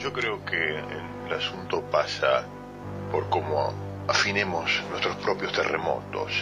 [0.00, 2.46] Yo creo que el asunto pasa
[3.12, 3.74] por cómo
[4.08, 6.32] afinemos nuestros propios terremotos,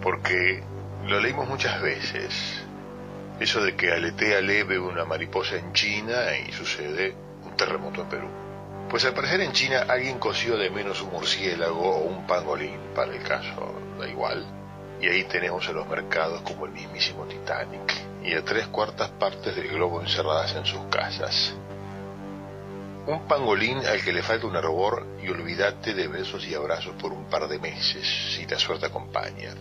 [0.00, 0.62] porque
[1.04, 2.62] lo leímos muchas veces,
[3.40, 8.28] eso de que aletea leve una mariposa en China y sucede un terremoto en Perú.
[8.88, 13.12] Pues al parecer en China alguien cosió de menos un murciélago o un pangolín, para
[13.12, 14.46] el caso, da igual.
[15.00, 17.92] Y ahí tenemos a los mercados como el mismísimo Titanic,
[18.22, 21.52] y a tres cuartas partes del globo encerradas en sus casas.
[23.06, 27.12] Un pangolín al que le falta un arbor y olvídate de besos y abrazos por
[27.12, 29.54] un par de meses, si la suerte acompaña.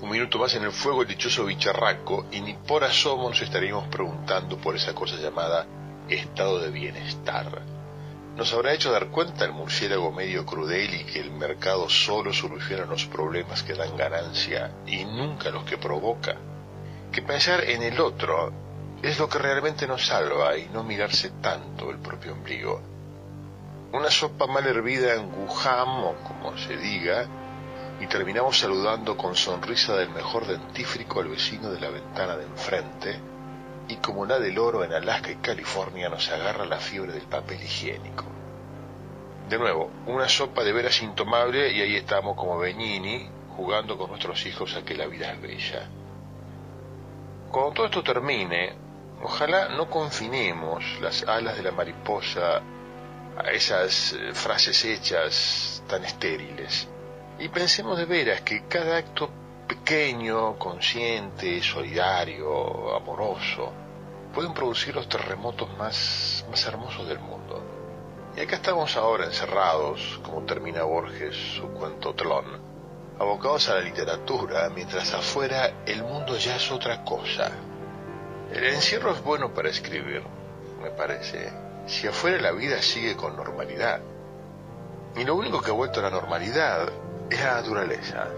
[0.00, 3.88] Un minuto más en el fuego el dichoso bicharraco y ni por asomo nos estaríamos
[3.88, 5.66] preguntando por esa cosa llamada
[6.08, 7.62] estado de bienestar
[8.36, 12.84] nos habrá hecho dar cuenta el murciélago medio crudel y que el mercado solo soluciona
[12.84, 16.36] los problemas que dan ganancia y nunca los que provoca.
[17.10, 18.52] Que pensar en el otro
[19.02, 22.80] es lo que realmente nos salva y no mirarse tanto el propio ombligo.
[23.92, 27.26] Una sopa mal hervida en como se diga,
[28.00, 33.20] y terminamos saludando con sonrisa del mejor dentífrico al vecino de la ventana de enfrente,
[33.88, 37.62] y como la del oro en Alaska y California nos agarra la fiebre del papel
[37.62, 38.24] higiénico.
[39.48, 44.44] De nuevo, una sopa de veras intomable y ahí estamos como Benini jugando con nuestros
[44.44, 45.88] hijos a que la vida es bella.
[47.50, 48.85] Cuando todo esto termine,
[49.26, 52.62] ojalá no confinemos las alas de la mariposa
[53.36, 56.86] a esas eh, frases hechas tan estériles
[57.40, 59.28] y pensemos de veras que cada acto
[59.66, 63.72] pequeño, consciente, solidario, amoroso,
[64.32, 67.60] pueden producir los terremotos más, más hermosos del mundo.
[68.36, 72.44] Y acá estamos ahora encerrados, como termina Borges su cuento Tlón,
[73.18, 77.50] abocados a la literatura, mientras afuera el mundo ya es otra cosa.
[78.52, 80.22] El encierro es bueno para escribir,
[80.80, 81.52] me parece,
[81.86, 84.00] si afuera la vida sigue con normalidad.
[85.16, 86.88] Y lo único que ha vuelto a la normalidad
[87.28, 88.28] es la naturaleza.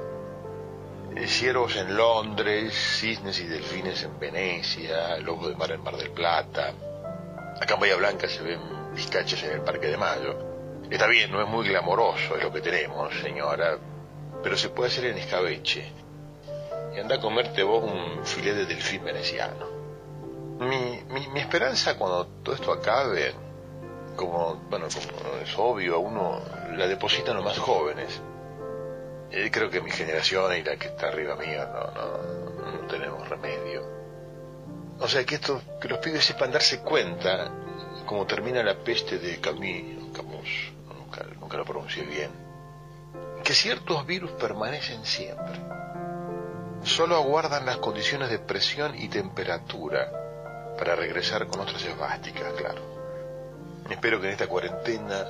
[1.26, 6.72] Ciervos en Londres, cisnes y delfines en Venecia, lobos de mar en Mar del Plata.
[7.60, 8.60] Acá en Bahía Blanca se ven
[8.94, 10.38] vizcachos en el Parque de Mayo.
[10.88, 13.76] Está bien, no es muy glamoroso, es lo que tenemos, señora,
[14.42, 15.92] pero se puede hacer en escabeche.
[16.94, 19.77] Y anda a comerte vos un filete de delfín veneciano.
[20.58, 23.32] Mi, mi, mi esperanza cuando todo esto acabe,
[24.16, 26.40] como, bueno, como es obvio, uno
[26.76, 28.20] la deposita en los más jóvenes
[29.30, 33.28] eh, creo que mi generación y la que está arriba mía no, no, no tenemos
[33.28, 33.86] remedio.
[35.00, 37.50] O sea, que esto, que los pibes sepan darse cuenta
[38.06, 42.30] cómo termina la peste de Camus, Camus nunca, nunca lo pronuncié bien,
[43.44, 45.60] que ciertos virus permanecen siempre.
[46.82, 50.27] Solo aguardan las condiciones de presión y temperatura
[50.78, 52.80] para regresar con otras esvásticas, claro.
[53.90, 55.26] Espero que en esta cuarentena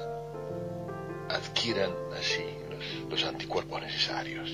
[1.29, 2.45] adquieran así
[3.09, 4.51] los anticuerpos necesarios.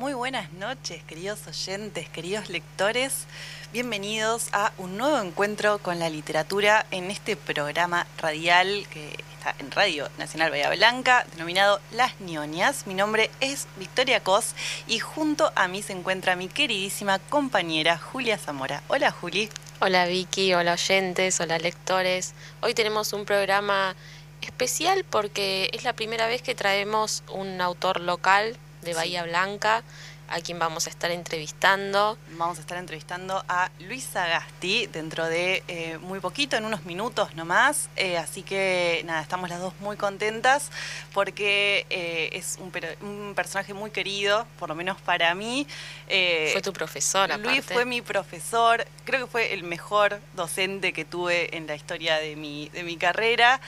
[0.00, 3.26] Muy buenas noches, queridos oyentes, queridos lectores.
[3.70, 9.22] Bienvenidos a un nuevo encuentro con la literatura en este programa radial que
[9.58, 12.86] en Radio Nacional Bahía Blanca, denominado Las Nionias.
[12.86, 14.54] Mi nombre es Victoria Cos
[14.86, 18.82] y junto a mí se encuentra mi queridísima compañera Julia Zamora.
[18.88, 19.50] Hola Juli.
[19.80, 22.32] Hola Vicky, hola oyentes, hola lectores.
[22.62, 23.94] Hoy tenemos un programa
[24.40, 29.82] especial porque es la primera vez que traemos un autor local de Bahía Blanca
[30.30, 32.16] a quien vamos a estar entrevistando.
[32.30, 37.34] Vamos a estar entrevistando a Luisa Gasti dentro de eh, muy poquito, en unos minutos
[37.34, 37.90] nomás.
[37.96, 40.70] Eh, así que nada, estamos las dos muy contentas
[41.12, 42.72] porque eh, es un,
[43.06, 45.66] un, personaje muy querido, por lo menos para mí.
[46.06, 51.56] fue tu profesor, Luis fue mi profesor, creo que fue el mejor docente que tuve
[51.56, 53.60] en la historia de mi, de mi carrera.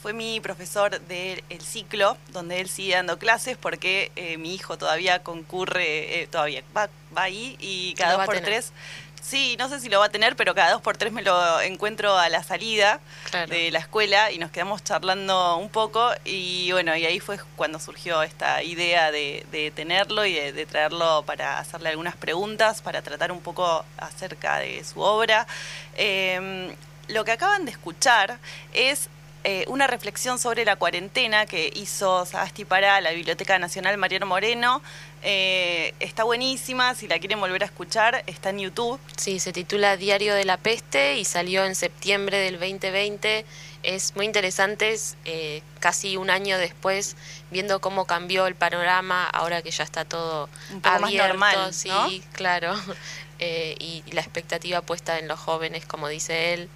[0.00, 6.22] Fue mi profesor del ciclo, donde él sigue dando clases porque mi hijo todavía concurre
[6.22, 6.62] eh, todavía.
[6.76, 8.72] Va, va ahí y cada dos por tres.
[9.20, 11.60] Sí, no sé si lo va a tener, pero cada dos por tres me lo
[11.60, 13.00] encuentro a la salida
[13.48, 17.78] de la escuela y nos quedamos charlando un poco y bueno, y ahí fue cuando
[17.78, 23.40] surgió esta idea de, tenerlo y de, traerlo para hacerle algunas preguntas, para tratar un
[23.40, 25.46] poco acerca de su obra.
[25.96, 26.74] Em,
[27.08, 28.38] lo que acaban de escuchar
[28.72, 29.10] es
[29.42, 34.82] eh, una reflexión sobre la cuarentena que hizo Sagasti para la Biblioteca Nacional Mariano Moreno.
[35.22, 39.00] Eh, está buenísima, si la quieren volver a escuchar, está en YouTube.
[39.16, 43.46] Sí, se titula Diario de la Peste y salió en septiembre del 2020.
[43.82, 44.94] Es muy interesante,
[45.24, 47.16] eh, casi un año después,
[47.50, 51.88] viendo cómo cambió el panorama, ahora que ya está todo Un poco más normal, sí,
[51.88, 52.08] ¿no?
[52.32, 52.74] claro,
[53.38, 56.68] y la expectativa puesta en los jóvenes, como dice él.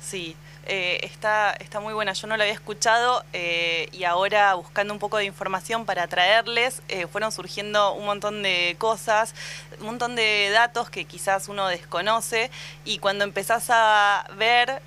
[0.00, 0.36] Sí,
[0.68, 2.12] eh, está, está muy buena.
[2.12, 6.82] Yo no la había escuchado eh, y ahora buscando un poco de información para traerles,
[6.88, 9.34] eh, fueron surgiendo un montón de cosas,
[9.80, 12.50] un montón de datos que quizás uno desconoce
[12.84, 14.82] y cuando empezás a ver,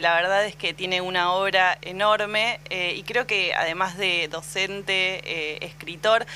[0.00, 6.26] la verdad es que tiene una obra enorme y creo que además de docente, escritor,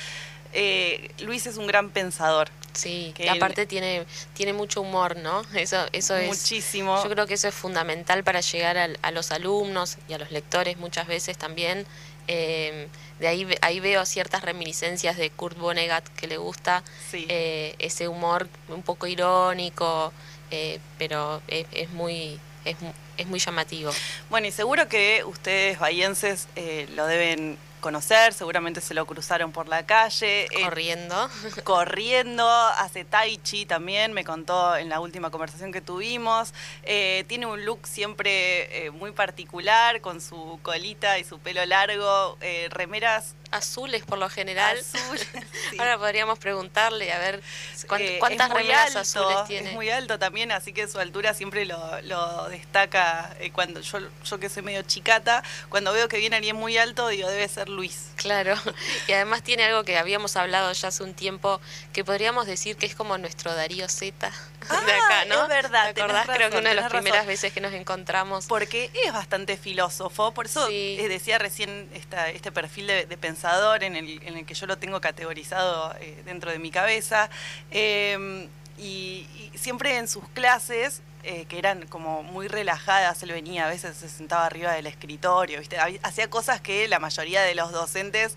[0.52, 2.48] eh, Luis es un gran pensador.
[2.72, 4.04] Sí, Que él- aparte tiene,
[4.34, 5.42] tiene mucho humor, ¿no?
[5.54, 6.28] Eso, eso es...
[6.28, 7.02] Muchísimo.
[7.02, 10.76] Yo creo que eso es fundamental para llegar a, los alumnos y a los lectores
[10.78, 11.84] muchas veces también.
[12.28, 12.86] Eh,
[13.18, 17.26] de ahí, ahí veo ciertas reminiscencias de Kurt Vonnegut que le gusta Sí.
[17.28, 20.12] eh, ese humor un poco irónico,
[20.52, 22.76] eh, pero es, es muy es,
[23.16, 23.90] es muy llamativo.
[24.28, 29.68] Bueno, y seguro que ustedes bahienses eh, lo deben conocer, seguramente se lo cruzaron por
[29.68, 30.44] la calle.
[30.44, 31.28] eh, Corriendo.
[31.64, 36.52] corriendo, hace tai chi también, me contó en la última conversación que tuvimos.
[36.82, 42.38] Eh, tiene un look siempre eh, muy particular, con su colita y su pelo largo,
[42.70, 44.78] remeras Azules por lo general.
[44.78, 45.26] azules.
[45.70, 45.76] sí.
[45.78, 47.42] Ahora podríamos preguntarle a ver
[47.86, 49.68] cuánt- Eh, cuántas remeras alto, azules tiene.
[49.70, 53.34] Es muy alto también, así que su altura siempre lo, lo destaca.
[53.40, 57.08] eh, cuando yo, yo que soy medio chicata, cuando veo que viene alguien muy alto,
[57.08, 58.08] digo, debe ser Luis.
[58.16, 58.54] Claro,
[59.08, 61.60] y además tiene algo que habíamos hablado ya hace un tiempo,
[61.92, 64.30] que podríamos decir que es como nuestro Darío Z
[64.70, 65.42] de Ah, acá, ¿no?
[65.42, 66.24] es verdad, ¿Te acordás?
[66.26, 67.26] Creo que razón, una de las primeras razón.
[67.28, 68.46] veces que nos encontramos.
[68.46, 70.96] Porque es bastante filósofo, por eso Sí.
[70.98, 74.66] eh, decía recién esta, este perfil de, de pensador en el, en el que yo
[74.66, 77.30] lo tengo categorizado eh, dentro de mi cabeza.
[77.70, 83.66] Eh, y, y siempre en sus clases, eh, que eran como muy relajadas, él venía,
[83.66, 85.76] a veces se sentaba arriba del escritorio, ¿viste?
[86.02, 88.34] Hacía cosas que la mayoría de los docentes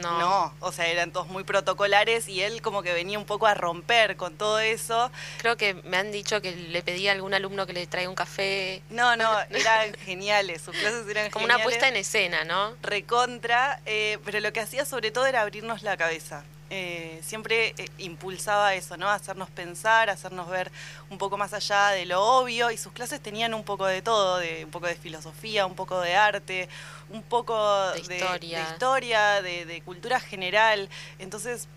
[0.00, 0.18] No.
[0.18, 3.54] no, o sea, eran todos muy protocolares y él como que venía un poco a
[3.54, 5.10] romper con todo eso.
[5.38, 8.16] Creo que me han dicho que le pedí a algún alumno que le traiga un
[8.16, 11.76] café, No, no, eran geniales, sus clases eran como una geniales.
[11.78, 12.74] puesta en escena, ¿no?
[12.82, 16.42] recontra, eh, pero lo que hacía sobre todo era abrirnos la cabeza.
[16.70, 19.08] Eh, siempre eh, impulsaba eso, ¿no?
[19.10, 20.72] Hacernos pensar, hacernos ver
[21.10, 24.38] un poco más allá de lo obvio y sus clases tenían un poco de todo,
[24.38, 26.68] de un poco de filosofía, un poco de arte,
[27.10, 28.58] un poco De de, historia.
[28.64, 30.88] de historia, de, de cultura general.
[31.18, 31.68] Entonces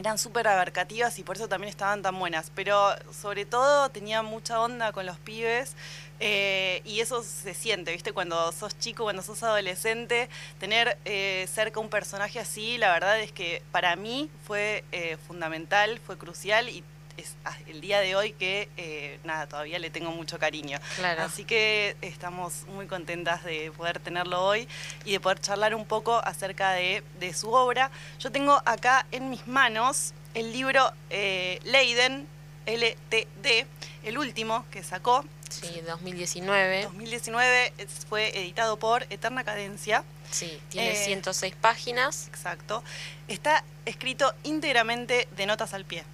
[0.00, 2.50] eran súper abarcativas y por eso también estaban tan buenas.
[2.54, 5.76] Pero sobre todo tenía mucha onda con los pibes
[6.20, 8.12] eh, y eso se siente, ¿viste?
[8.12, 13.32] Cuando sos chico, cuando sos adolescente, tener eh, cerca un personaje así, la verdad es
[13.32, 16.82] que para mí fue eh, fundamental, fue crucial y
[17.16, 20.78] es ah, el día de hoy que, eh, nada, todavía le tengo mucho cariño.
[20.96, 21.22] Claro.
[21.22, 24.68] Así que estamos muy contentas de poder tenerlo hoy
[25.04, 27.90] y de poder charlar un poco acerca de, de su obra.
[28.18, 32.26] Yo tengo acá en mis manos el libro eh, Leiden,
[32.66, 33.66] LTD,
[34.04, 36.84] el último que sacó, Sí, 2019.
[36.84, 40.04] 2019, es- fue editado por Eterna Cadencia.
[40.30, 42.84] Sí, tiene Eh, 106 páginas, Exacto.
[43.26, 46.04] Está escrito íntegramente de notas al pie.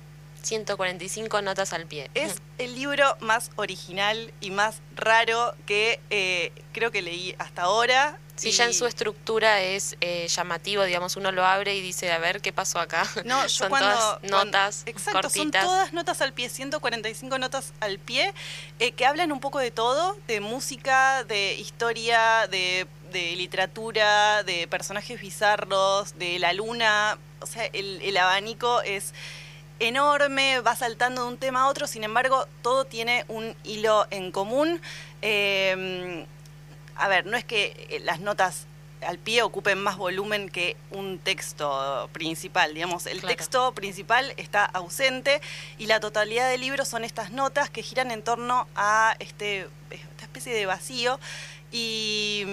[0.46, 2.10] 145 notas al pie.
[2.14, 8.18] Es el libro más original y más raro que eh, creo que leí hasta ahora.
[8.37, 12.12] Sí, y- ya en su estructura es eh, llamativo, digamos, uno lo abre y dice,
[12.12, 13.06] a ver, ¿qué pasó acá?
[13.25, 15.62] No, yo son cuando, todas cuando- notas exacto, cortitas.
[15.64, 18.32] son todas notas al pie, 145 notas al pie,
[18.78, 24.68] eh, que hablan un poco de todo, de música, de historia, de, de literatura, de
[24.68, 27.18] personajes bizarros, de la luna.
[27.40, 29.12] O sea, el, el abanico es
[29.78, 34.33] enorme, va saltando de un tema a otro, sin embargo, todo tiene un hilo en
[34.33, 34.80] común.
[35.23, 36.26] Eh,
[36.97, 38.66] a ver, no es que eh, las notas
[39.06, 43.37] al pie ocupen más volumen que un texto principal, digamos, el Claro.
[43.37, 45.42] texto principal está ausente
[45.76, 50.23] y la totalidad del libro son estas notas que giran en torno a este, esta
[50.25, 51.21] especie de vacío
[51.71, 52.45] y,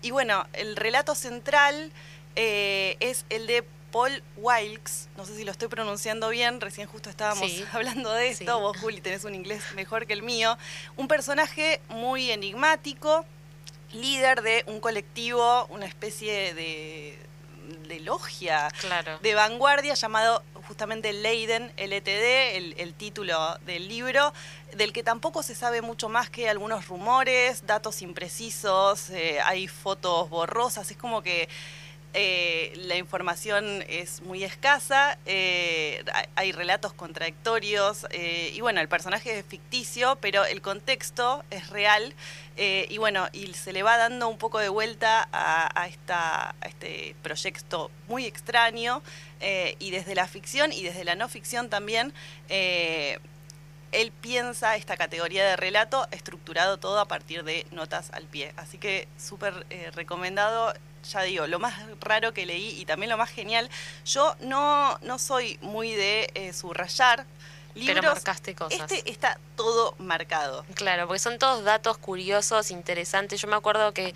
[0.00, 1.92] y bueno, el relato central
[2.34, 7.08] eh, es el de Paul Wilkes, no sé si lo estoy pronunciando bien, recién justo
[7.10, 7.64] estábamos Sí.
[7.72, 8.60] hablando de esto, Sí.
[8.62, 10.58] vos Juli tenés un inglés mejor que el mío,
[10.96, 13.24] un personaje muy enigmático,
[13.92, 17.18] líder de un colectivo, una especie de,
[17.88, 19.18] de logia, Claro.
[19.20, 24.34] de vanguardia llamado justamente Leiden, LTD, el, el título del libro,
[24.76, 30.28] del que tampoco se sabe mucho más que algunos rumores, datos imprecisos, eh, hay fotos
[30.28, 31.48] borrosas, es como que
[32.14, 36.02] eh, la información es muy escasa, eh,
[36.36, 42.14] hay relatos contradictorios eh, y bueno, el personaje es ficticio, pero el contexto es real
[42.60, 45.86] y bueno, y se le va dando un poco de vuelta a, a
[46.66, 49.00] este proyecto muy extraño
[49.78, 52.12] y desde la ficción y desde la no ficción también
[52.48, 53.20] él
[54.20, 58.52] piensa esta categoría de relato estructurado todo a partir de notas al pie.
[58.56, 60.74] Así que súper recomendado
[61.04, 63.68] ya digo, lo más raro que leí y también lo más genial,
[64.04, 67.26] yo no, no soy muy de eh, subrayar
[67.74, 68.00] libros.
[68.00, 68.90] Pero marcaste cosas.
[68.90, 70.64] Este está todo marcado.
[70.74, 73.40] Claro, porque son todos datos curiosos, interesantes.
[73.40, 74.14] Yo me acuerdo que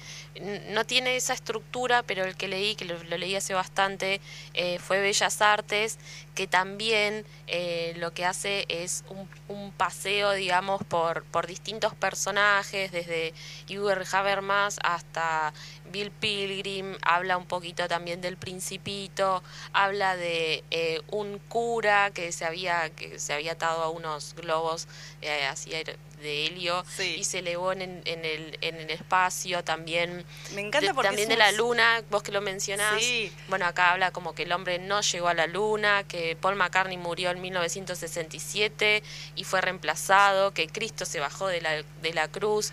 [0.70, 4.20] no tiene esa estructura, pero el que leí, que lo, leí hace bastante,
[4.54, 5.98] eh, fue Bellas Artes,
[6.34, 13.34] que también eh, lo que hace es un, paseo, digamos, por, por distintos personajes, desde
[13.68, 15.52] Hugo Habermas hasta
[15.92, 22.44] Bill Pilgrim, habla un poquito también del Principito, habla de eh, un cura que se
[22.44, 24.88] había que se había atado a unos globos
[25.20, 25.70] eh, así
[26.22, 26.84] de helio
[27.16, 30.24] y se elevó en, en, el, en el espacio también.
[30.54, 33.02] Me encanta porque también de la luna, vos que lo mencionás.
[33.48, 36.96] Bueno, acá habla como que el hombre no llegó a la luna, que Paul McCartney
[36.96, 39.02] murió en 1967
[39.34, 42.72] y fue reemplazado, que Cristo se bajó de la, de la cruz.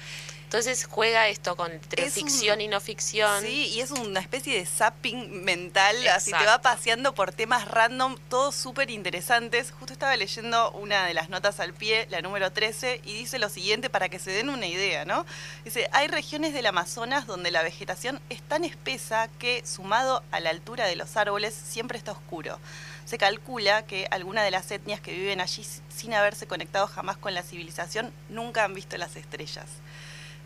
[0.50, 1.72] Entonces juega esto con
[2.12, 3.44] ficción y no ficción.
[3.44, 8.18] Sí, y es una especie de zapping mental, así te va paseando por temas random,
[8.30, 9.70] todos súper interesantes.
[9.70, 13.48] Justo estaba leyendo una de las notas al pie, la número 13, y dice lo
[13.48, 15.24] siguiente para que se den una idea, ¿no?
[15.66, 20.50] Dice, hay regiones del Amazonas donde la vegetación es tan espesa que, sumado a la
[20.50, 22.58] altura de los árboles, siempre está oscuro.
[23.06, 25.64] Se calcula que algunas de las etnias que viven allí
[25.96, 29.68] sin haberse conectado jamás con la civilización nunca han visto las estrellas.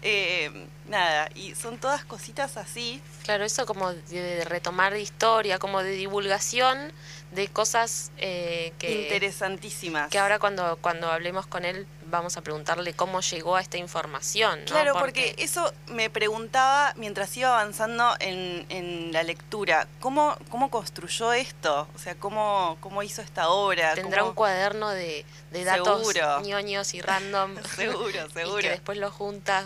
[0.05, 0.51] Eh,
[0.89, 3.01] nada, y son todas cositas así.
[3.23, 6.91] Claro, eso como de, retomar de historia, como de divulgación
[7.31, 9.03] de cosas eh, que...
[9.03, 10.09] Interesantísimas.
[10.09, 14.61] Que ahora cuando, cuando hablemos con él vamos a preguntarle cómo llegó a esta información.
[14.65, 15.35] Claro, porque...
[15.37, 21.87] eso me preguntaba mientras iba avanzando en, en, la lectura, ¿cómo, ¿cómo construyó esto?
[21.95, 23.93] O sea, ¿cómo, cómo hizo esta obra?
[23.95, 26.07] Tendrá un cuaderno de, de datos
[26.43, 27.55] ñoños y random.
[27.75, 28.59] seguro, seguro.
[28.63, 29.63] Y que después lo junta.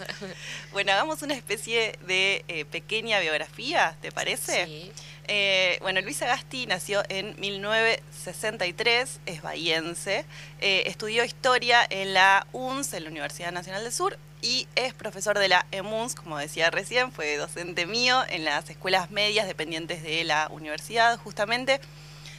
[0.72, 4.66] bueno, hagamos una especie de eh, pequeña biografía, ¿te parece?
[4.66, 4.92] Sí.
[5.28, 10.26] Eh, bueno, Luis Agasti nació en 1963, es bahiense,
[10.62, 15.38] eh, estudió historia en la UNS, en la Universidad Nacional del Sur, y es profesor
[15.40, 20.24] de la EMUNS, como decía recién, fue docente mío en las escuelas medias dependientes de
[20.24, 21.82] la universidad, justamente.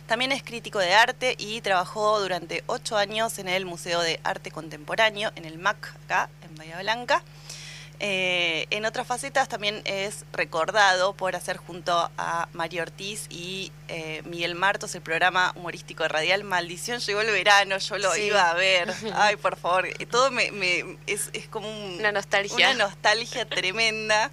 [0.07, 4.51] También es crítico de arte y trabajó durante ocho años en el Museo de Arte
[4.51, 7.23] Contemporáneo, en el MAC, acá, en Bahía Blanca.
[8.01, 14.23] Eh, en otras facetas también es recordado por hacer junto a Mario Ortiz y eh,
[14.25, 18.95] Miguel Martos el programa humorístico radial Maldición llegó el verano, yo lo iba a ver.
[19.15, 20.49] Ay, por favor, eh, todo me,
[21.09, 22.71] es, como una nostalgia.
[22.71, 24.31] Una nostalgia tremenda.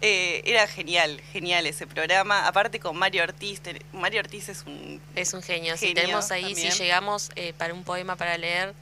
[0.00, 2.46] era genial, genial ese programa.
[2.46, 3.60] Aparte con Mario Ortiz,
[3.92, 5.76] Mario Ortiz es un es un genio.
[5.76, 7.28] si tenemos ahí, si llegamos
[7.58, 8.74] para un poema para leer,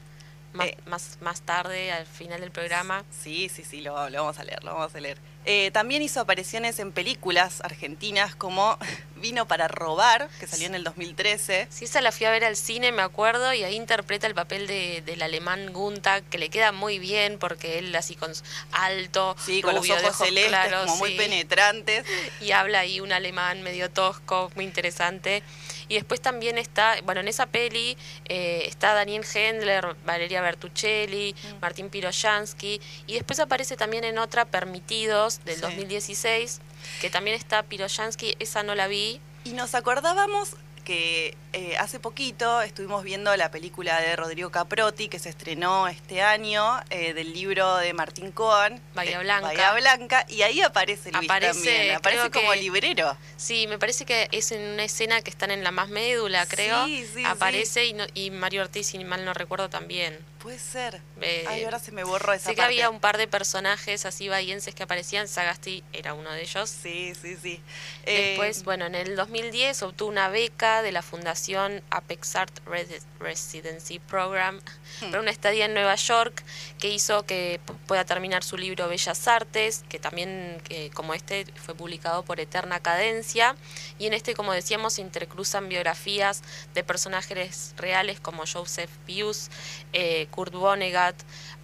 [0.59, 3.03] eh, más, más, tarde, al final del programa.
[3.11, 5.17] Sí, sí, sí, lo, vamos a leer, lo vamos a leer.
[5.45, 8.77] Eh, también hizo apariciones en películas argentinas como
[9.21, 11.67] Vino para robar, que salió en el 2013.
[11.69, 14.65] Sí, esa la fui a ver al cine, me acuerdo, y ahí interpreta el papel
[14.65, 18.31] de, del alemán Gunther, que le queda muy bien porque él así con
[18.71, 22.03] alto, sí, con los ojos, celestes, como muy penetrantes.
[22.41, 25.43] Y habla ahí un alemán medio tosco, muy interesante.
[25.91, 27.97] Y después también está, bueno, en esa peli
[28.29, 31.59] eh, está Daniel Hendler, Valeria Bertuccelli, mm.
[31.59, 36.61] Martín Piroyansky, y después aparece también en otra Permitidos del 2016,
[37.01, 39.19] que también está Piroyansky, esa no la vi.
[39.43, 45.19] Y nos acordábamos que eh, hace poquito estuvimos viendo la película de Rodrigo Caprotti que
[45.19, 49.47] se estrenó este año eh, del libro de Martín Cohen Bahía Blanca.
[49.47, 53.17] Bahía Blanca y ahí aparece Luis aparece, también, aparece como librero.
[53.37, 56.85] Sí, me parece que es en una escena que están en la más médula, creo.
[56.85, 60.17] Sí, sí, aparece Y, y Mario Ortiz, si mal no recuerdo, también.
[60.41, 61.01] Puede ser.
[61.21, 62.73] Eh, Ay, ahora se me borró esa Sé que parte.
[62.73, 66.69] había un par de personajes así bahienses que aparecían, Sagasti era uno de ellos.
[66.69, 67.61] Sí, sí, sí.
[68.05, 73.01] Después, Eh, bueno, en el 2010 obtuvo una beca de la Fundación Apex Art Resi-
[73.19, 74.59] Residency Program
[75.01, 75.05] Hmm.
[75.11, 76.43] para una estadía en Nueva York
[76.79, 81.75] que hizo que pueda terminar su libro Bellas Artes, que también, que, como este, fue
[81.75, 83.55] publicado por Eterna Cadencia.
[83.99, 86.41] Y en este, como decíamos, se intercruzan biografías
[86.73, 89.49] de personajes reales como Joseph Pius,
[89.93, 91.15] eh, Kurt Vonnegut,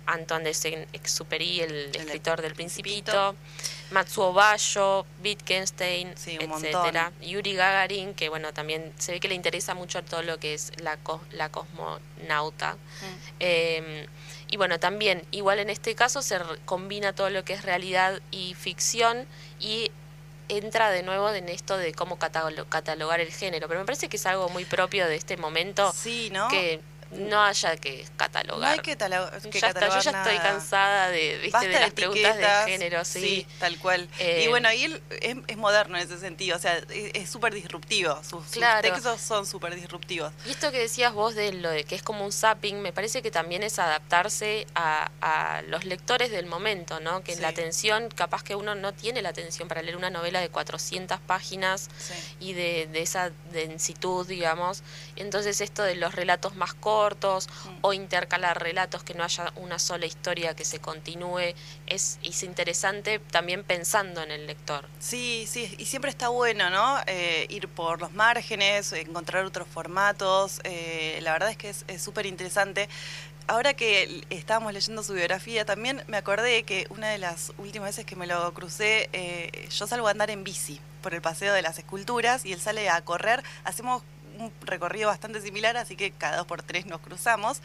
[0.05, 3.35] Antoine de Saint-Exupéry, el, escritor del Principito,
[3.91, 7.11] Matsuo Bayo, Wittgenstein, Sí, etcétera.
[7.21, 10.71] Yuri Gagarin, que bueno, también se ve que le interesa mucho todo lo que es
[10.81, 12.73] la, cos- la cosmonauta.
[12.75, 14.07] mm, Eh,
[14.49, 18.53] y bueno, también, igual en este caso se combina todo lo que es realidad y
[18.53, 19.25] ficción
[19.59, 19.91] y
[20.49, 23.67] entra de nuevo en esto de cómo catalo- catalogar el género.
[23.67, 26.47] Pero me parece que es algo muy propio de este momento Sí, ¿no?
[26.47, 26.79] que
[27.11, 28.59] no haya que catalogar.
[28.69, 31.49] No hay que, ya está, yo catalogar ya estoy cansada de, ¿viste?
[31.51, 33.47] Basta de las preguntas de género, sí.
[33.59, 34.07] tal cual.
[34.19, 37.29] Eh, y bueno, y él es, es moderno en ese sentido, o sea, es es
[37.29, 38.15] súper disruptivo.
[38.23, 38.81] Sus, sus Claro.
[38.91, 40.31] textos son súper disruptivos.
[40.45, 43.21] Y esto que decías vos de lo de que es como un zapping, me parece
[43.21, 47.23] que también es adaptarse a, a los lectores del momento, ¿no?
[47.23, 47.41] Que Sí.
[47.41, 51.19] la atención, capaz que uno no tiene la atención para leer una novela de 400
[51.21, 52.13] páginas Sí.
[52.39, 54.83] y de, de esa densitud, digamos.
[55.15, 57.77] Entonces esto de los relatos más cortos Mm.
[57.81, 61.53] o intercalar relatos, que no haya una sola historia que se continúe,
[61.85, 64.85] es, es interesante también pensando en el lector.
[64.99, 66.97] Sí, sí, y siempre está bueno, ¿no?
[67.05, 70.59] Eh, ir por los márgenes, encontrar otros formatos.
[70.63, 72.89] eh, la verdad es que es súper interesante.
[73.49, 78.05] Ahora que estábamos leyendo su biografía, también me acordé que una de las últimas veces
[78.05, 81.61] que me lo crucé, eh, yo salgo a andar en bici por el paseo de
[81.61, 83.41] las esculturas y él sale a correr.
[83.63, 84.03] Hacemos
[84.41, 87.61] un recorrido bastante similar, así que cada dos por tres nos cruzamos.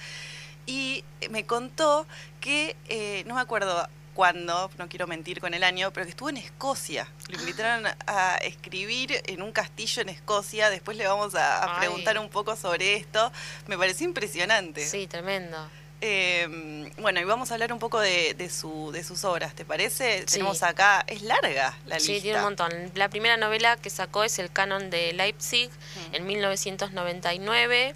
[0.66, 2.06] Y me contó
[2.40, 6.28] que, eh, no me acuerdo cuándo, no quiero mentir con el año, pero que estuvo
[6.28, 7.08] en Escocia.
[7.28, 10.70] Lo invitaron a escribir en un castillo en Escocia.
[10.70, 13.32] Después le vamos a, a preguntar un poco sobre esto.
[13.66, 14.86] Me pareció impresionante.
[14.86, 15.58] Sí, tremendo.
[16.04, 19.64] Eh, bueno, y vamos a hablar un poco de, de su, de sus obras, ¿te
[19.64, 20.20] parece?
[20.26, 20.32] Sí.
[20.34, 22.22] Tenemos acá, es larga la Sí, lista.
[22.24, 22.72] tiene un montón.
[22.96, 25.70] La primera novela que sacó es El Canon de Leipzig
[26.10, 26.14] Mm.
[26.16, 27.94] en 1999.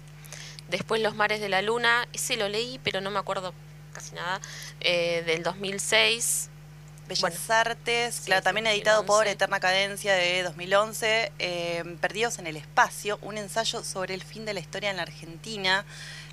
[0.69, 2.07] Después Los Mares de la Luna.
[2.13, 3.53] Ese lo leí, pero no me acuerdo
[3.93, 4.39] casi nada.
[4.79, 6.49] eh, del 2006.
[7.07, 9.31] Bellas Bueno, Artes, sí, claro, también editado por 2011.
[9.31, 14.53] Eterna Cadencia de 2011, eh, Perdidos en el Espacio, un ensayo sobre el fin de
[14.53, 15.85] la historia en la Argentina,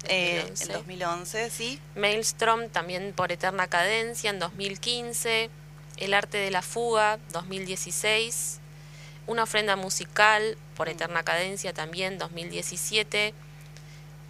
[0.09, 0.65] eh, 2011.
[0.65, 1.81] en 2011, sí.
[1.95, 5.49] Maelstrom también por Eterna Cadencia en 2015.
[5.97, 8.59] El Arte de la Fuga 2016.
[9.29, 10.91] Una ofrenda musical por Mm.
[10.91, 13.33] Eterna Cadencia también 2017.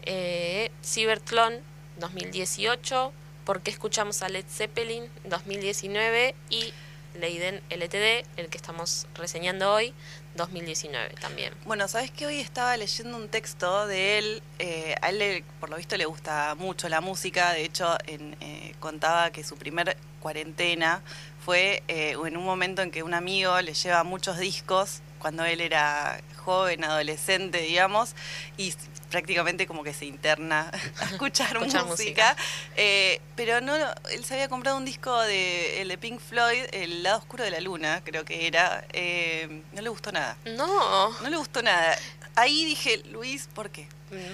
[0.03, 1.61] Eh, Cybertron
[1.99, 3.13] 2018.
[3.45, 6.35] ¿Por qué escuchamos a Led Zeppelin 2019?
[6.49, 6.73] Y
[7.15, 9.95] Leiden LTD, el que estamos reseñando hoy,
[10.37, 11.55] 2019 también.
[11.65, 15.77] Bueno, ¿sabes que Hoy estaba leyendo un texto de él, eh, a él por lo
[15.77, 21.03] visto le gusta mucho la música, de hecho eh, contaba que su primer cuarentena
[21.45, 25.61] fue eh, en un momento en que un amigo le lleva muchos discos, cuando él
[25.61, 28.15] era joven, adolescente, digamos,
[28.57, 28.75] y
[29.15, 32.37] prácticamente como que se interna a escuchar, Escuchar música,
[32.77, 33.77] eh, pero no,
[34.11, 37.53] él se había comprado un disco de, el de Pink Floyd, El lado oscuro de
[37.53, 40.37] la luna, creo que era, eh, no le gustó nada.
[40.45, 41.97] No, No le gustó nada.
[42.35, 43.87] Ahí dije, Luis, ¿por qué?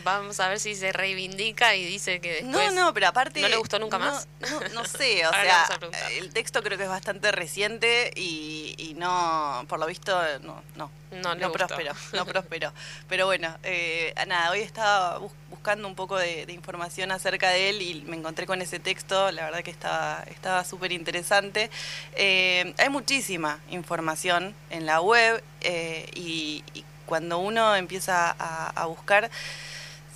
[0.05, 2.73] Vamos a ver si se reivindica y dice que después...
[2.75, 3.40] no, no, pero aparte...
[3.40, 4.29] ¿no le gustó nunca no- más?
[4.51, 5.66] No, no sé, o sea,
[6.12, 10.90] el texto creo que es bastante reciente y, y no, por lo visto, no, no.
[11.11, 12.73] No no prosperó, no prosperó.
[13.09, 17.69] Pero bueno, eh, nada, hoy estaba bus- buscando un poco de, de información acerca de
[17.71, 21.69] él y me encontré con ese texto, la verdad que estaba estaba súper interesante.
[22.14, 28.87] Eh, hay muchísima información en la web eh, y, y cuando uno empieza a, a
[28.87, 29.31] buscar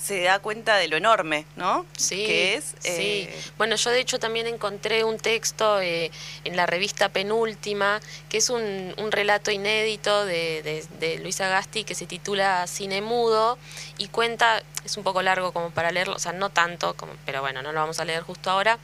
[0.03, 1.87] se da cuenta de lo enorme, ¿no?
[1.97, 2.75] Sí, Que es...
[2.79, 2.91] sí.
[2.91, 6.11] eh, Bueno, yo de hecho también encontré un texto eh,
[6.45, 11.85] en la revista Penúltima, que es un, un relato inédito de, de, de Luis Agasti
[11.85, 13.57] que se titula Cine Mudo
[13.97, 17.41] y cuenta, es un poco largo como para leerlo, o sea, no tanto, como, pero
[17.41, 18.79] bueno, no lo vamos a leer justo ahora,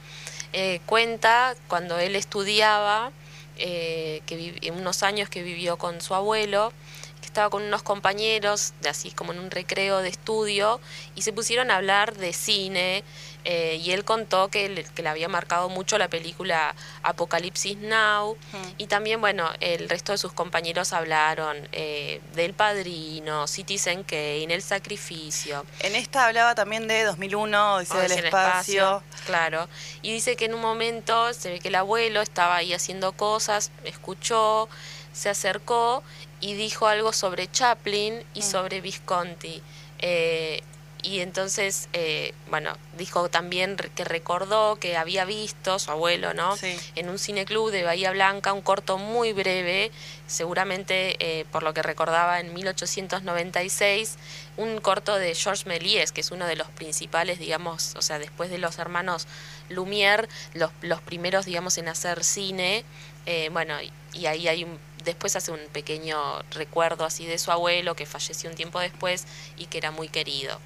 [0.53, 3.11] eh, cuenta cuando él estudiaba,
[3.57, 6.73] que unos años que vivió con su abuelo,
[7.21, 10.81] que estaba con unos compañeros, de así como en un recreo de estudio,
[11.15, 13.03] y se pusieron a hablar de cine.
[13.43, 18.37] eh, y él contó que le, que le había marcado mucho la película Apocalipsis Now.
[18.77, 24.61] Y también, bueno, el resto de sus compañeros hablaron eh, del Padrino, Citizen Kane, El
[24.61, 25.65] Sacrificio.
[25.79, 29.01] En esta hablaba también de 2001, Odisea del del espacio.
[29.25, 29.67] Claro.
[30.03, 33.71] Y dice que en un momento se ve que el abuelo estaba ahí haciendo cosas,
[33.85, 34.69] escuchó,
[35.13, 36.03] se acercó
[36.41, 38.43] y dijo algo sobre Chaplin y Mm.
[38.43, 39.61] sobre Visconti.
[39.99, 40.61] Eh,
[41.03, 46.55] y entonces, eh, bueno, dijo también que recordó que había visto, su abuelo, ¿no?
[46.57, 46.77] Sí.
[46.95, 49.89] En un cineclub de Bahía Blanca, un corto muy breve,
[50.27, 54.17] seguramente eh, por lo que recordaba en 1896,
[54.57, 58.51] un corto de Georges Méliès, que es uno de los principales, digamos, o sea, después
[58.51, 59.27] de los hermanos
[59.69, 62.83] Lumière, los, los primeros, digamos, en hacer cine.
[63.25, 63.75] Eh, bueno,
[64.13, 66.17] y ahí hay un, después hace un pequeño
[66.51, 69.25] recuerdo así de su abuelo que falleció un tiempo después
[69.57, 70.59] y que era muy querido.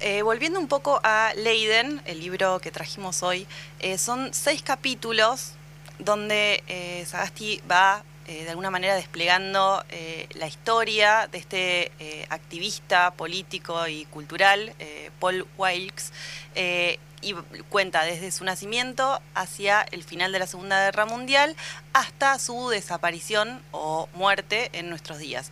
[0.00, 3.46] Eh, volviendo un poco a Leiden, el libro que trajimos hoy,
[3.80, 5.52] eh, son seis capítulos
[5.98, 9.84] donde eh, Sagasti va de alguna manera desplegando
[10.34, 11.92] la historia de este
[12.28, 14.74] activista político y cultural,
[15.20, 16.12] Paul Wilkes,
[17.22, 17.34] y
[17.68, 21.56] cuenta desde su nacimiento hacia el final de la Segunda Guerra Mundial
[21.92, 25.50] hasta su desaparición o muerte en nuestros días.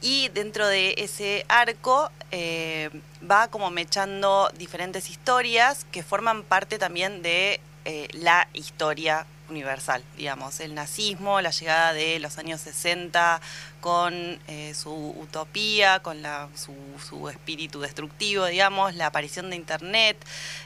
[0.00, 2.90] Y dentro de ese arco eh,
[3.28, 10.60] va como mechando diferentes historias que forman parte también de eh, la historia universal, digamos,
[10.60, 13.40] el nazismo, la llegada de los años 60
[13.80, 14.14] con
[14.48, 16.74] eh, su utopía, con la, su,
[17.06, 20.16] su espíritu destructivo, digamos, la aparición de Internet,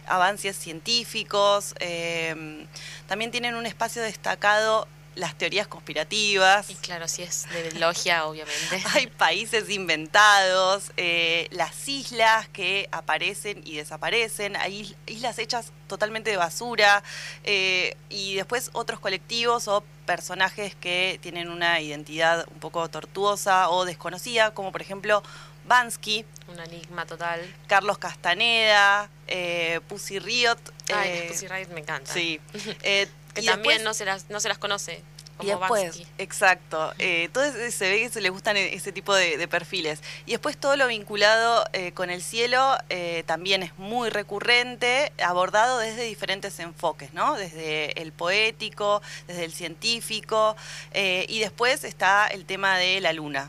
[0.06, 2.66] avances científicos, eh,
[3.06, 4.86] también tienen un espacio destacado
[5.18, 6.70] las teorías conspirativas.
[6.70, 8.82] Y claro, si es de logia, obviamente.
[8.94, 16.36] Hay países inventados, eh, las islas que aparecen y desaparecen, hay islas hechas totalmente de
[16.36, 17.02] basura
[17.44, 23.84] eh, y después otros colectivos o personajes que tienen una identidad un poco tortuosa o
[23.84, 25.22] desconocida, como por ejemplo
[25.68, 27.40] Bansky, Un enigma total.
[27.66, 30.56] Carlos Castaneda, eh, Pussy Riot.
[30.94, 32.12] Ay, eh, Pussy Riot me encantan.
[32.12, 32.40] Sí.
[32.82, 33.06] Eh,
[33.38, 35.02] Que y también después- no, se las, no se las conoce.
[35.40, 36.06] y Como después, Bansky.
[36.18, 36.92] exacto.
[36.98, 40.00] Eh, entonces se ve que se le gustan e- ese tipo de, de perfiles.
[40.26, 45.78] Y después todo lo vinculado eh, con el cielo eh, también es muy recurrente, abordado
[45.78, 47.34] desde diferentes enfoques, ¿no?
[47.36, 50.56] Desde el poético, desde el científico.
[50.92, 53.48] eh, y después está el tema de la luna,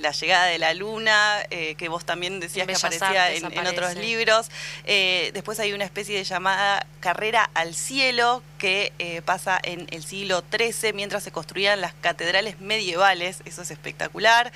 [0.00, 4.50] la llegada de la luna, que vos también decías que aparecía en, en otros libros.
[4.84, 10.42] Después hay una especie de llamada carrera al cielo que eh, pasa en el siglo
[10.50, 13.42] XIII mientras se construían las catedrales medievales.
[13.44, 14.52] Eso es espectacular.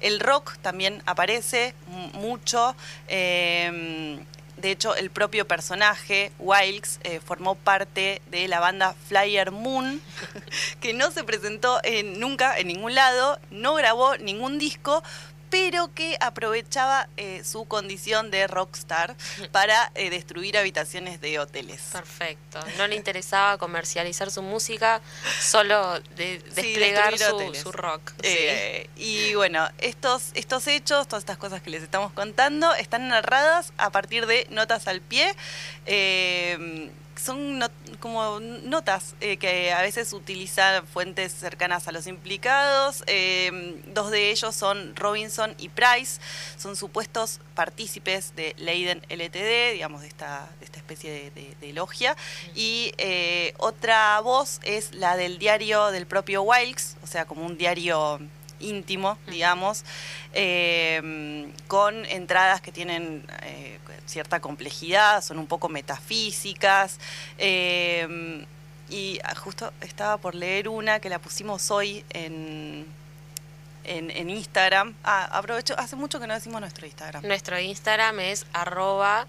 [0.00, 1.74] El rock también aparece
[2.14, 2.74] mucho.
[3.08, 4.18] eh,
[4.56, 10.02] de hecho, el propio personaje, Wilkes, eh, formó parte de la banda Flyer Moon,
[10.80, 15.02] que no se presentó en- nunca en ningún lado, no grabó ningún disco,
[15.50, 19.16] pero que aprovechaba eh, su condición de rockstar
[19.52, 21.80] para eh, destruir habitaciones de hoteles.
[21.92, 22.60] Perfecto.
[22.78, 25.00] No le interesaba comercializar su música,
[25.40, 28.12] solo de desplegar su, rock.
[28.22, 33.72] Eh, y bueno, estos, estos hechos, todas estas cosas que les estamos contando, están narradas
[33.76, 35.34] a partir de notas al pie.
[37.16, 37.60] Son
[37.98, 43.04] como notas eh, que a veces utilizan fuentes cercanas a los implicados.
[43.06, 46.18] Eh, dos de ellos son Robinson y Price,
[46.56, 52.16] son supuestos partícipes de Leiden LTD, digamos, de esta, de esta especie de, de- logia.
[52.54, 57.58] Y eh, otra voz es la del diario del propio Wilkes, o sea, como un
[57.58, 58.18] diario
[58.58, 59.84] íntimo, digamos,
[60.32, 63.78] eh, con entradas que tienen eh,
[64.10, 66.98] cierta complejidad, son un poco metafísicas.
[67.38, 68.44] eh,
[68.90, 72.84] y justo estaba por leer una que la pusimos hoy en,
[73.84, 74.94] en, en Instagram.
[75.04, 77.24] Ah, aprovecho, hace mucho que no decimos nuestro Instagram.
[77.24, 79.26] Nuestro Instagram es arroba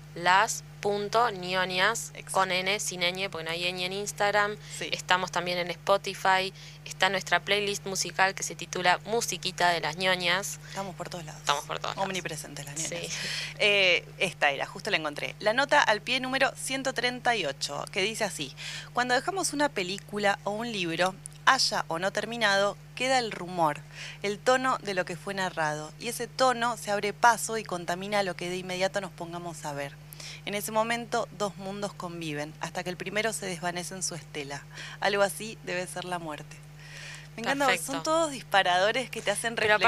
[0.84, 2.32] las.nionias Exacto.
[2.32, 4.58] con N, sin ñ, porque no hay ñ en Instagram.
[4.78, 4.90] Sí.
[4.92, 6.54] Estamos también en Spotify.
[6.86, 10.60] Está nuestra playlist musical que se titula Musiquita de las ñoñas.
[10.70, 11.40] Estamos por todos lados.
[11.42, 12.08] Estamos por todos lados.
[12.08, 12.90] Omnipresentes las Sí.
[12.96, 13.12] nenas.
[13.60, 15.36] Eh, esta era, justo la encontré.
[15.40, 18.54] La nota al pie número 138, que dice así:
[18.94, 21.16] Cuando dejamos una película o un libro,
[21.46, 23.80] haya o no terminado, queda el rumor,
[24.22, 25.92] el tono de lo que fue narrado.
[26.00, 29.74] Y ese tono se abre paso y contamina lo que de inmediato nos pongamos a
[29.74, 29.94] ver.
[30.46, 34.64] En ese momento, dos mundos conviven, hasta que el primero se desvanece en su estela.
[35.00, 36.56] Algo así debe ser la muerte.
[37.36, 39.80] Me encanta, son todos disparadores que te hacen reflexionar.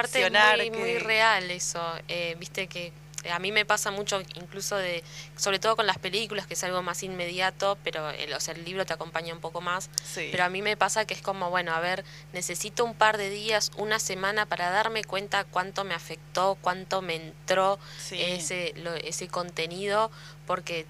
[0.57, 2.93] Pero aparte es muy, real eso, eh, viste que
[3.31, 5.03] a mí me pasa mucho incluso de,
[5.37, 8.65] sobre todo con las películas, que es algo más inmediato, pero el, o sea, el
[8.65, 9.89] libro te acompaña un poco más.
[10.15, 13.29] Pero a mí me pasa que es como, bueno, a ver, necesito un par de
[13.29, 17.79] días, una semana para darme cuenta cuánto me afectó, cuánto me entró
[18.11, 20.11] ese, ese contenido,
[20.45, 20.85] porque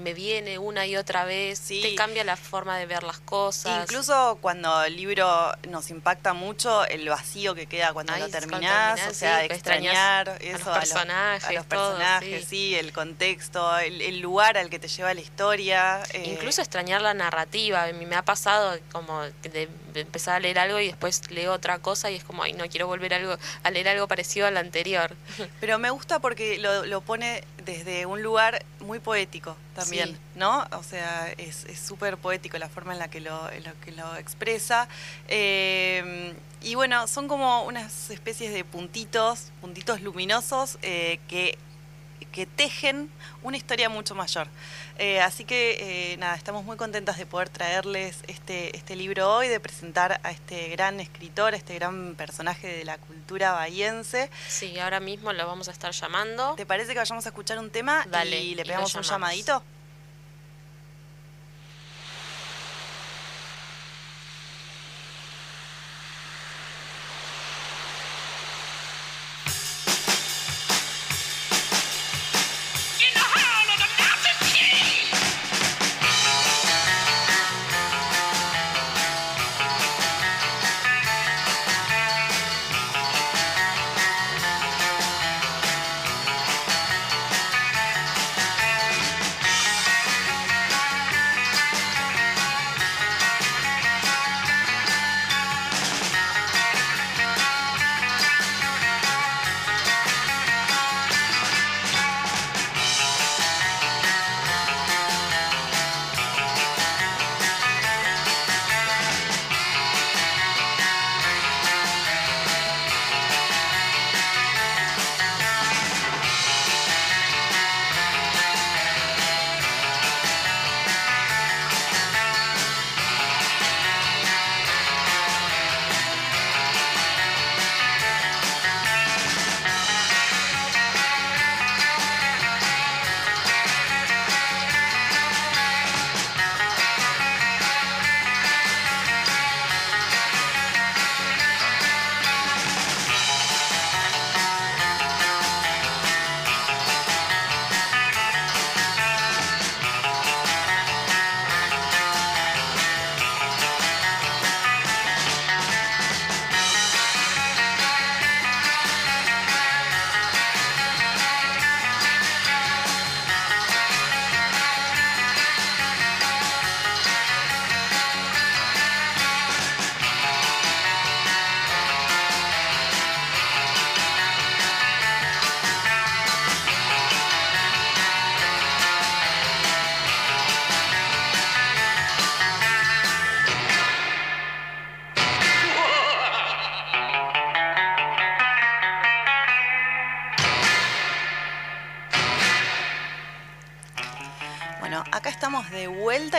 [0.00, 1.80] me viene una y otra vez, sí.
[1.82, 3.82] te cambia la forma de ver las cosas.
[3.82, 9.14] Incluso cuando el libro nos impacta mucho, el vacío que queda cuando lo terminás, o
[9.14, 12.74] sea, extrañar eso a los personajes, a los, personajes sí.
[12.74, 16.02] el contexto, el, lugar al que te lleva la historia.
[16.12, 16.32] Eh.
[16.32, 17.84] Incluso extrañar la narrativa.
[17.84, 21.78] A mí me ha pasado como de, empezar a leer algo y después leo otra
[21.78, 24.56] cosa y es como, ay, no quiero volver a, algo, a leer algo parecido al
[24.56, 25.14] anterior.
[25.60, 30.64] Pero me gusta porque lo, lo pone desde un lugar muy poético también, ¿no?
[30.72, 33.40] O sea, es súper poético la forma en la que lo,
[33.84, 34.88] que lo expresa.
[35.28, 41.58] Eh, y bueno, son como unas especies de puntitos, puntitos luminosos eh, que
[42.34, 43.08] que tejen
[43.42, 44.48] una historia mucho mayor.
[44.98, 49.46] Eh, así que eh, nada, estamos muy contentas de poder traerles este, este libro hoy,
[49.46, 54.30] de presentar a este gran escritor, a este gran personaje de la cultura bahiense.
[54.48, 56.54] Sí, ahora mismo lo vamos a estar llamando.
[56.56, 59.62] ¿Te parece que vayamos a escuchar un tema y le pegamos un llamadito?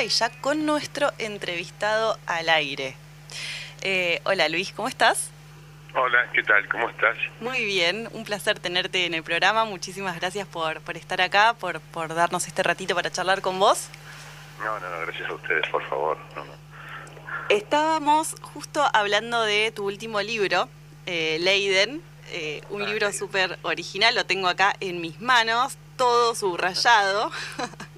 [0.06, 2.96] Y ya con nuestro entrevistado al aire.
[3.82, 5.32] Eh, hola Luis, ¿cómo estás?
[5.96, 6.68] Hola, ¿qué tal?
[6.70, 7.18] ¿Cómo estás?
[7.40, 9.66] Muy bien, un placer tenerte en el programa.
[9.66, 13.90] Muchísimas gracias por, por estar acá, por, por darnos este ratito para charlar con vos.
[14.60, 16.18] No, no, gracias a ustedes, por favor.
[17.50, 20.70] Estábamos justo hablando de tu último libro,
[21.08, 26.36] eh, Leiden, eh, un ah, libro súper original, lo tengo acá en mis manos, todo
[26.36, 27.32] subrayado.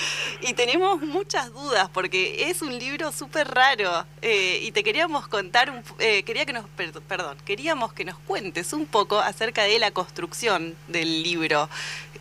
[0.40, 5.70] y tenemos muchas dudas porque es un libro súper raro eh, y te queríamos contar,
[5.70, 6.66] un, eh, quería que nos,
[7.08, 11.68] perdón, queríamos que nos cuentes un poco acerca de la construcción del libro.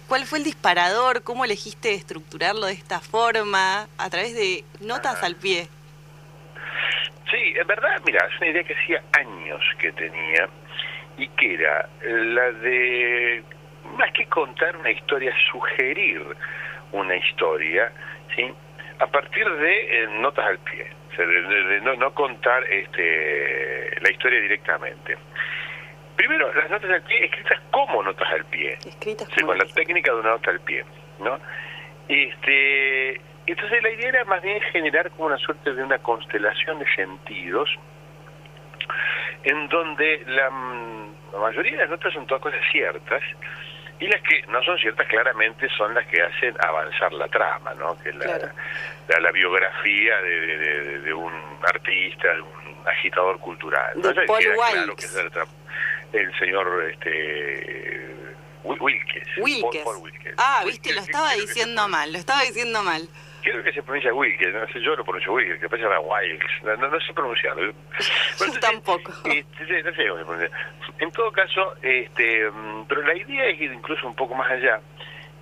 [0.08, 1.24] ¿Cuál fue el disparador?
[1.24, 3.88] ¿Cómo elegiste estructurarlo de esta forma?
[3.98, 5.68] A través de notas al pie.
[7.30, 10.50] Sí, en verdad, mira, es una idea que hacía años que tenía
[11.18, 13.44] y que era la de,
[13.98, 16.24] más que contar una historia, sugerir
[16.92, 17.92] una historia,
[18.36, 18.52] ¿sí?
[19.00, 25.18] A partir de eh, notas al pie, de, no, contar este, la historia directamente.
[26.16, 30.20] Primero, las notas al pie escritas como notas al pie, escritas con la técnica de
[30.20, 30.84] una nota al pie,
[31.20, 31.40] ¿no?
[32.08, 36.86] Este, entonces la idea era más bien generar como una suerte de una constelación de
[36.96, 37.70] sentidos
[39.44, 40.50] en donde la,
[41.34, 43.24] la mayoría de las notas son todas cosas ciertas,
[44.00, 47.98] y las que no son ciertas claramente son las que hacen avanzar la trama, ¿no?
[47.98, 48.52] Que la,
[49.20, 51.34] la, biografía de, de, un
[51.64, 54.02] artista, de un agitador cultural.
[54.02, 55.16] De Paul claro que es
[56.14, 58.16] el señor este
[58.64, 59.38] Wilkes.
[59.38, 59.84] Wilkes.
[60.38, 63.08] Ah, viste, lo estaba diciendo mal, lo estaba diciendo mal.
[63.42, 66.64] Creo que se pronuncia Wilkes, no sé, yo lo pronuncio Wilkes, que parece era Wilkes,
[66.64, 67.72] no, no, sé pronunciarlo.
[68.40, 69.14] yo tampoco.
[69.26, 70.52] Este, no sé cómo se
[71.00, 74.82] En todo caso, este, mm, pero la idea es ir incluso un poco más allá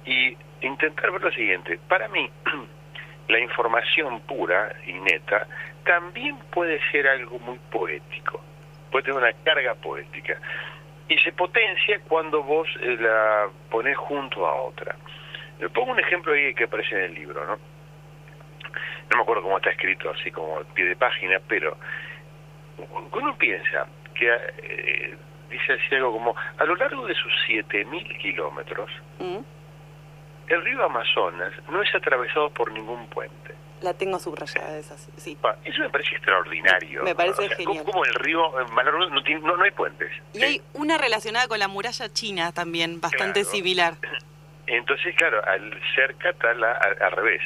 [0.05, 1.79] y intentar ver lo siguiente.
[1.88, 2.29] Para mí,
[3.27, 5.47] la información pura y neta
[5.83, 8.41] también puede ser algo muy poético,
[8.91, 10.39] puede tener una carga poética
[11.10, 14.95] y se potencia cuando vos eh, la pones junto a otra.
[15.60, 17.57] Le pongo un ejemplo ahí que aparece en el libro, ¿no?
[19.10, 21.78] No me acuerdo cómo está escrito, así como pie de página, pero
[23.12, 25.17] uno piensa que eh,
[25.50, 28.89] dice así algo como, a lo largo de sus 7.000 kilómetros,
[29.20, 29.39] mm.
[30.48, 33.56] el río Amazonas no es atravesado por ningún puente.
[33.82, 35.38] La tengo subrayada, esa, sí.
[35.63, 37.04] Eso me parece extraordinario.
[37.04, 37.84] Me parece genial.
[37.86, 40.12] Como, el río no, no, hay puentes.
[40.34, 43.93] Y hay una relacionada con la muralla china también, bastante similar.
[44.65, 47.41] Entonces, claro, al cerca está la, al, revés.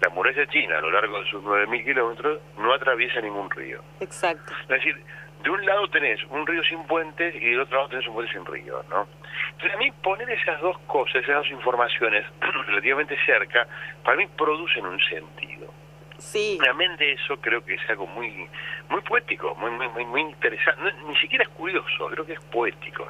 [0.00, 3.82] La muralla china, a lo largo de sus 9.000 kilómetros, no atraviesa ningún río.
[4.00, 4.52] Exacto.
[4.62, 4.96] Es decir,
[5.42, 8.32] de un lado tenés un río sin puentes y del otro lado tenés un puente
[8.32, 9.06] sin río, ¿no?
[9.52, 12.24] Entonces a mí poner esas dos cosas, esas dos informaciones
[12.66, 13.66] relativamente cerca,
[14.04, 15.72] para mí producen un sentido.
[16.18, 16.58] Sí.
[16.60, 18.46] Realmente eso creo que es algo muy
[18.90, 23.08] muy poético, muy muy muy, interesante, ni siquiera es curioso, creo que es poético.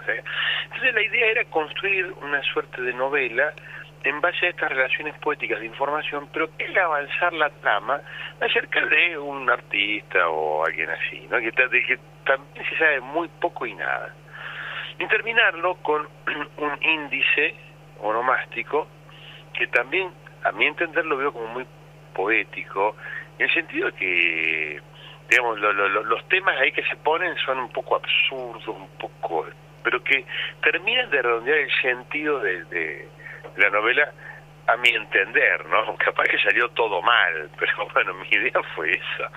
[0.64, 3.53] Entonces la idea era construir una suerte de novela
[4.04, 8.00] en base a estas relaciones poéticas de información, pero que es avanzar la trama
[8.40, 11.38] acerca de un artista o alguien así, ¿no?
[11.38, 14.14] que, que también se sabe muy poco y nada.
[14.98, 16.08] Y terminarlo con
[16.56, 17.54] un índice
[18.00, 18.88] onomástico
[19.52, 20.10] que también,
[20.44, 21.66] a mi entender, lo veo como muy
[22.14, 22.96] poético,
[23.38, 24.80] en el sentido de que,
[25.28, 29.46] digamos, los temas ahí que se ponen son un poco absurdos, un poco
[29.82, 30.26] pero que
[30.62, 33.08] terminan de redondear el sentido de
[33.56, 34.12] la novela
[34.66, 35.96] a mi entender, ¿no?
[36.04, 39.30] Capaz que salió todo mal, pero bueno, mi idea fue esa.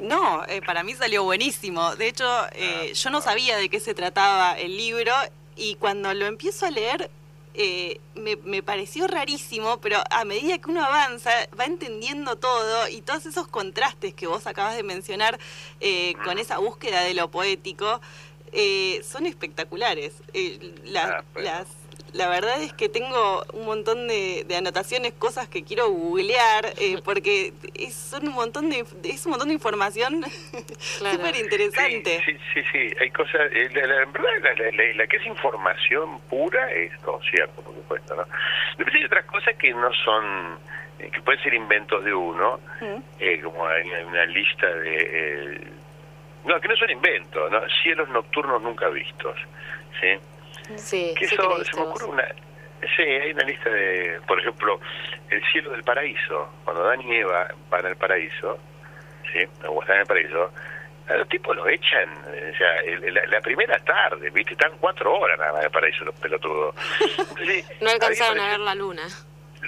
[0.00, 1.96] No, eh, para mí salió buenísimo.
[1.96, 5.12] De hecho, eh, ah, yo no sabía de qué se trataba el libro
[5.56, 7.08] y cuando lo empiezo a leer
[7.54, 13.00] eh, me, me, pareció rarísimo, pero a medida que uno avanza va entendiendo todo y
[13.00, 15.38] todos esos contrastes que vos acabas de mencionar
[16.22, 18.02] con esa búsqueda de lo poético
[19.02, 20.22] son espectaculares.
[20.94, 21.66] Ah, las
[22.16, 27.52] la verdad es que tengo un montón de, anotaciones, cosas que quiero googlear, eh, porque
[27.74, 30.24] es, son un montón de, es un montón de información
[30.78, 32.22] súper interesante.
[32.24, 37.20] Sí, sí, sí, hay cosas, eh, la, verdad, la, que es información pura es todo
[37.30, 38.24] cierto, por supuesto, ¿no?
[38.78, 40.58] Después hay otras cosas que no son,
[40.98, 43.44] eh, que pueden ser inventos de uno, mm.
[43.44, 45.60] como hay una lista de...
[46.46, 47.60] no, que no son inventos, ¿no?
[47.82, 49.36] Cielos nocturnos nunca vistos,
[50.00, 50.18] ¿sí?
[50.76, 52.24] Sí, que eso se me ocurre una...
[52.96, 54.78] Sí, hay una lista de, por ejemplo,
[55.30, 56.50] el cielo del paraíso.
[56.64, 58.58] Cuando Dan y Eva van al paraíso,
[59.32, 59.44] ¿sí?
[59.66, 60.52] O están en el paraíso,
[61.08, 64.52] a los tipos lo echan, o sea, la, primera tarde, ¿viste?
[64.52, 66.74] Están cuatro horas nada más en el paraíso los pelotudos.
[67.80, 69.02] no alcanzaron a ver la luna.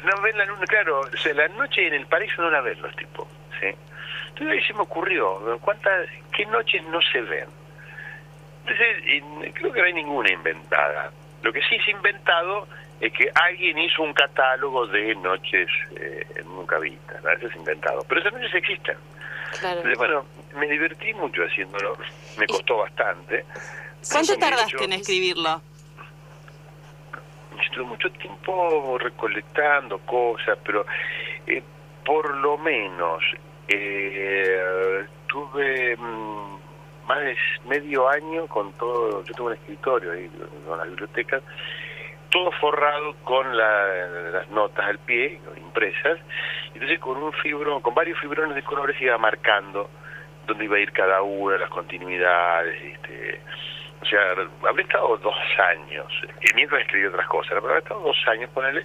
[0.04, 1.00] No ven la luna, claro.
[1.00, 3.26] O sea, la noche en el paraíso no la ven los tipos,
[3.60, 3.68] ¿sí?
[4.28, 7.48] Entonces ahí se me ocurrió, ¿cuántas, qué noches no se ven?
[8.68, 11.10] Entonces, creo que no hay ninguna inventada.
[11.42, 12.66] Lo que sí es inventado
[13.00, 17.22] es que alguien hizo un catálogo de noches eh, nunca vistas.
[17.36, 18.04] Eso es inventado.
[18.08, 18.96] Pero esas noches existen.
[19.54, 20.26] Entonces, bueno,
[20.56, 21.96] me divertí mucho haciéndolo.
[22.36, 23.44] Me costó bastante.
[24.10, 25.62] ¿Cuánto tardaste en escribirlo?
[27.62, 30.84] Estuve mucho tiempo recolectando cosas, pero
[31.46, 31.62] eh,
[32.04, 33.22] por lo menos
[33.68, 35.96] eh, tuve...
[35.96, 36.57] Mm,
[37.08, 40.30] más de medio año con todo, yo tengo un escritorio ahí
[40.66, 41.40] con la biblioteca,
[42.30, 46.18] todo forrado con las notas al pie, impresas,
[46.74, 49.88] entonces con un fibro, con varios fibrones de colores iba marcando
[50.46, 53.40] dónde iba a ir cada una, las continuidades, este,
[54.00, 54.20] o sea,
[54.68, 56.06] habré estado dos años,
[56.54, 58.84] mientras escribí otras cosas, pero habré estado dos años, él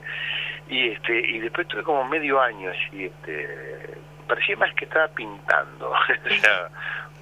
[0.69, 5.91] y este, y después tuve como medio año así, este, parecía más que estaba pintando,
[5.91, 6.69] o sea,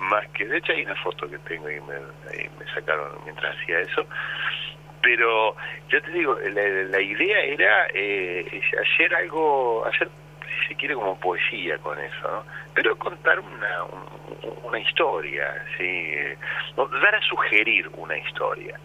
[0.02, 4.06] más que, de hecho hay una foto que tengo y me, sacaron mientras hacía eso,
[5.02, 5.56] pero
[5.90, 10.10] yo te digo, la, idea era eh, hacer algo, hacer
[10.68, 12.44] si quiere, como poesía con eso, ¿no?
[12.74, 13.84] Pero contar una,
[14.64, 16.14] una historia, ¿sí?
[16.76, 18.80] dar a sugerir una historia.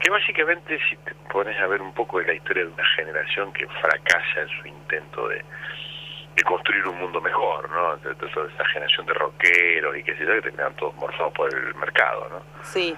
[0.00, 3.52] Que básicamente, si te pones a ver un poco de la historia de una generación
[3.52, 5.42] que fracasa en su intento de,
[6.34, 7.96] de construir un mundo mejor, ¿no?
[7.96, 11.54] De, toda esa generación de rockeros y qué sé yo, que terminan todos morfados por
[11.54, 12.42] el mercado, ¿no?
[12.64, 12.96] Sí,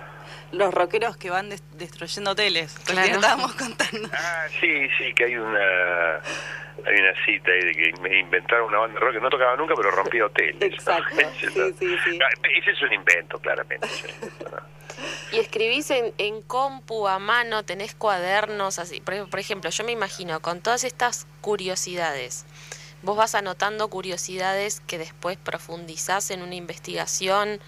[0.52, 3.14] los rockeros que van destruyendo hoteles, claro.
[3.14, 4.08] estábamos contando.
[4.12, 6.20] Ah, sí, sí, que hay una
[6.84, 9.74] hay una cita ahí de que inventaron una banda de rock que no tocaba nunca,
[9.74, 10.62] pero rompía hoteles.
[10.62, 12.18] Exacto, sí, sí, sí.
[12.58, 13.88] Ese es un invento, claramente.
[15.32, 19.00] Y escribís en, en, compu a mano, tenés cuadernos, así.
[19.00, 22.46] Por, por ejemplo, yo me imagino con todas estas curiosidades,
[23.02, 27.60] vos vas anotando curiosidades que después profundizás en una investigación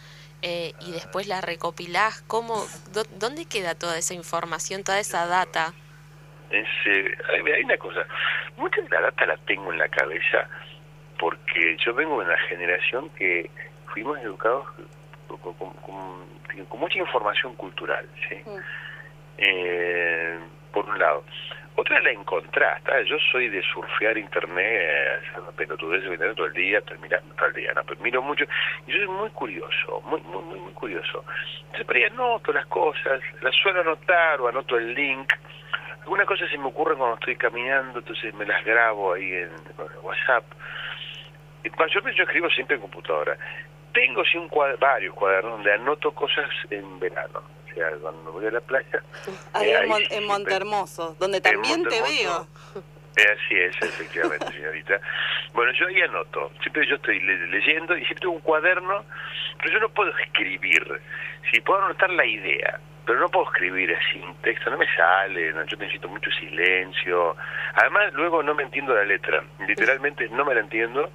[0.42, 2.22] eh, y después la recopilás.
[2.22, 2.64] ¿Cómo,
[3.18, 5.74] ¿Dónde queda toda esa información, toda esa data?
[6.50, 7.16] Es, eh,
[7.54, 8.06] hay una cosa,
[8.56, 10.48] mucha de la data la tengo en la cabeza
[11.18, 13.50] porque yo vengo de una generación que
[13.92, 14.66] fuimos educados
[15.26, 18.36] con, con, mucha información cultural, ¿sí?
[18.46, 18.58] Mm.
[19.38, 20.38] Eh,
[20.72, 21.24] por un lado.
[21.80, 25.22] Otra la encontrás, yo soy de surfear internet,
[25.56, 28.44] pero tú ves internet todo el día, terminando todo el día, no, pero miro mucho,
[28.84, 31.24] y yo soy muy curioso, muy, muy, muy, muy curioso.
[31.66, 35.32] Entonces por ahí anoto las cosas, las suelo anotar o anoto el link,
[36.00, 39.50] algunas cosas se me ocurren cuando estoy caminando, entonces me las grabo ahí en,
[40.02, 40.42] WhatsApp.
[41.62, 43.38] Yo, yo escribo siempre en computadora.
[43.92, 44.50] Tengo sí un
[44.80, 47.57] varios cuadernos donde anoto cosas en verano
[48.00, 49.02] cuando voy a la playa.
[49.52, 52.46] Ahí, en, en Montermoso, donde también te veo.
[53.16, 55.00] Eh, así es, efectivamente, señorita.
[55.52, 56.52] Bueno, yo ahí anoto.
[56.60, 59.04] Siempre yo estoy leyendo y siempre tengo un cuaderno,
[59.58, 61.00] pero yo no puedo escribir.
[61.50, 65.52] Si puedo anotar la idea, pero no puedo escribir así un texto, no me sale,
[65.66, 67.34] yo necesito mucho silencio.
[67.74, 69.42] Además, luego no me entiendo la letra.
[69.66, 71.10] Literalmente no me la entiendo.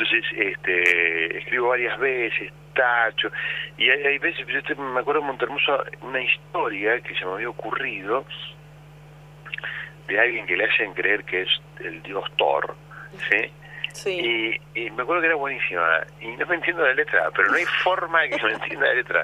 [0.00, 3.30] Entonces, este, escribo varias veces, tacho.
[3.76, 8.24] Y hay, veces, yo me acuerdo en Montermoso una historia que se me había ocurrido
[10.08, 11.48] de alguien que le hacen creer que es
[11.80, 12.74] el dios Thor,
[13.30, 13.50] ¿sí?
[13.92, 14.58] Sí.
[14.74, 16.00] Y, me acuerdo que era buenísima.
[16.20, 18.94] Y no me entiendo la letra, pero no hay forma de que me entienda la
[18.94, 19.22] letra.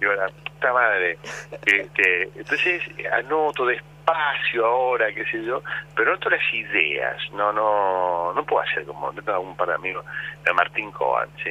[0.00, 1.18] Digo, la puta madre.
[1.66, 5.62] Este, entonces anoto despacio ahora, qué sé yo,
[5.94, 7.16] pero anoto las ideas.
[7.32, 10.04] No no no puedo hacer como, un par de amigos,
[10.44, 11.50] de Martín Coan, ¿sí?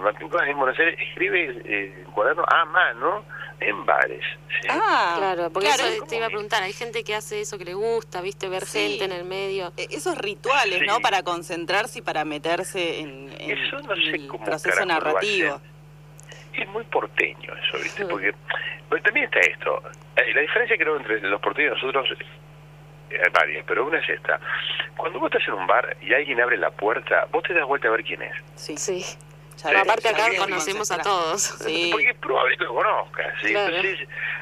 [0.00, 3.24] Martín Coan en Buenos Aires escribe eh, cuaderno a mano
[3.60, 4.24] en bares.
[4.68, 7.74] Ah, claro, porque eso te iba a preguntar, hay gente que hace eso que le
[7.74, 9.72] gusta, viste, ver gente en el medio.
[9.76, 11.00] E, esos rituales, ¿no?
[11.00, 15.60] Para concentrarse y para meterse en, el proceso narrativo.
[16.52, 18.34] Es muy porteño eso, viste, porque,
[19.02, 19.82] también está esto.
[20.16, 22.18] Eh, la diferencia creo entre los porteños y nosotros
[23.10, 24.40] eh, hay varias, pero una es esta.
[24.96, 27.88] Cuando vos estás en un bar y alguien abre la puerta, vos te das vuelta
[27.88, 28.34] a ver quién es.
[28.56, 28.76] Sí.
[28.76, 29.04] sí
[29.64, 31.56] aparte acá conocemos a todos.
[31.58, 33.34] Porque es probable que lo conozcas.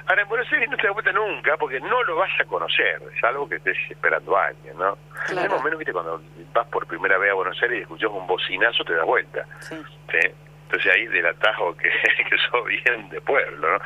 [0.07, 3.01] ahora en Buenos Aires no te das cuenta nunca porque no lo vas a conocer,
[3.15, 4.99] es algo que estés esperando a alguien, ¿no?
[5.27, 5.57] Claro.
[5.57, 8.85] En menos, viste, cuando vas por primera vez a Buenos Aires y escuchas un bocinazo,
[8.85, 9.45] te das vuelta.
[9.61, 9.77] Sí.
[10.69, 11.89] Entonces ahí del atajo que,
[12.29, 13.79] que sos bien de pueblo, ¿no?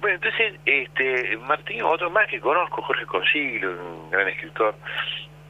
[0.00, 4.74] Bueno, entonces, este Martín, otro más que conozco, Jorge Consiglio, un gran escritor,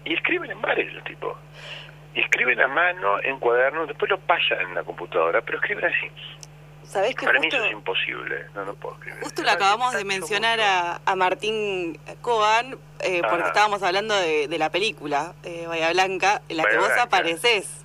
[0.05, 1.37] y escriben en bares los tipos
[2.19, 6.11] y escriben a mano en cuadernos, después lo pasan en la computadora, pero escriben así.
[6.83, 9.23] ¿Sabés que Para mí eso es imposible, no, no puedo escribir.
[9.23, 14.59] Justo lo acabamos de mencionar a, a, Martín Coan, eh, porque estábamos hablando de, de
[14.59, 17.85] la película eh, Bahía Blanca, en la que vos apareces.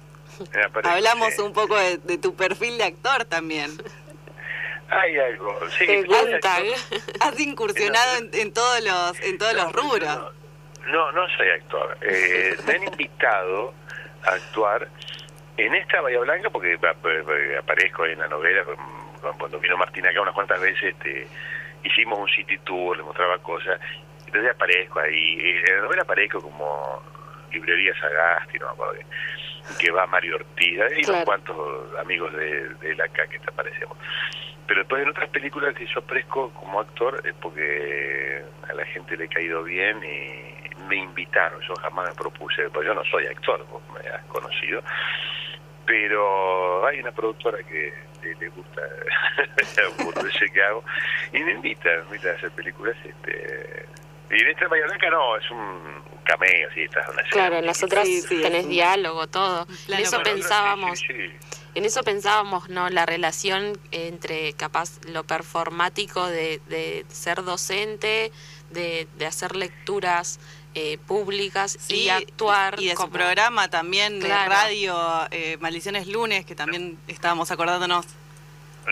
[0.83, 3.69] Hablamos un poco de, tu perfil de actor también.
[4.89, 5.85] Hay algo, sí.
[7.19, 10.33] Has incursionado en, todos los en todos los rubros.
[10.87, 11.97] No, no, soy actor.
[12.01, 13.73] Eh, me han invitado
[14.25, 14.87] actuar
[15.57, 16.77] en esta Bahía Blanca, porque
[17.57, 18.63] aparezco en la novela,
[19.37, 21.27] cuando vino Martín acá unas cuantas veces, este,
[21.83, 23.79] hicimos un city tour, le mostraba cosas,
[24.25, 27.03] entonces aparezco ahí, en la novela aparezco como
[27.51, 29.05] librería Sagasti, no me
[29.79, 33.97] que va Mario Ortiz, hay unos cuantos amigos de, de la acá que te aparecemos.
[34.67, 39.15] Pero después en otras películas que yo aparezco como actor es porque a la gente
[39.17, 43.27] le ha caído bien y me invitaron, yo jamás me propuse, pues yo no soy
[43.27, 44.81] actor, vos me has conocido,
[45.85, 48.81] pero hay una productora que le, gusta
[49.57, 50.83] el que hago
[51.33, 53.85] y me invita, me invita a hacer películas este
[54.33, 57.83] y en esta Bahía Blanca no, es un cameo, sí, está una Claro, en las
[57.83, 59.67] otras tenés diálogo, todo.
[59.87, 61.03] en eso pensábamos.
[61.75, 62.89] en eso pensábamos, ¿no?
[62.89, 68.31] La relación entre capaz lo performático de, de ser docente,
[68.71, 70.39] de, de hacer lecturas
[70.75, 72.79] eh, públicas y actuar.
[72.79, 73.07] Y de como...
[73.07, 74.43] su programa también Claro.
[74.49, 78.05] de radio, eh, Maldiciones Lunes, que también estábamos acordándonos.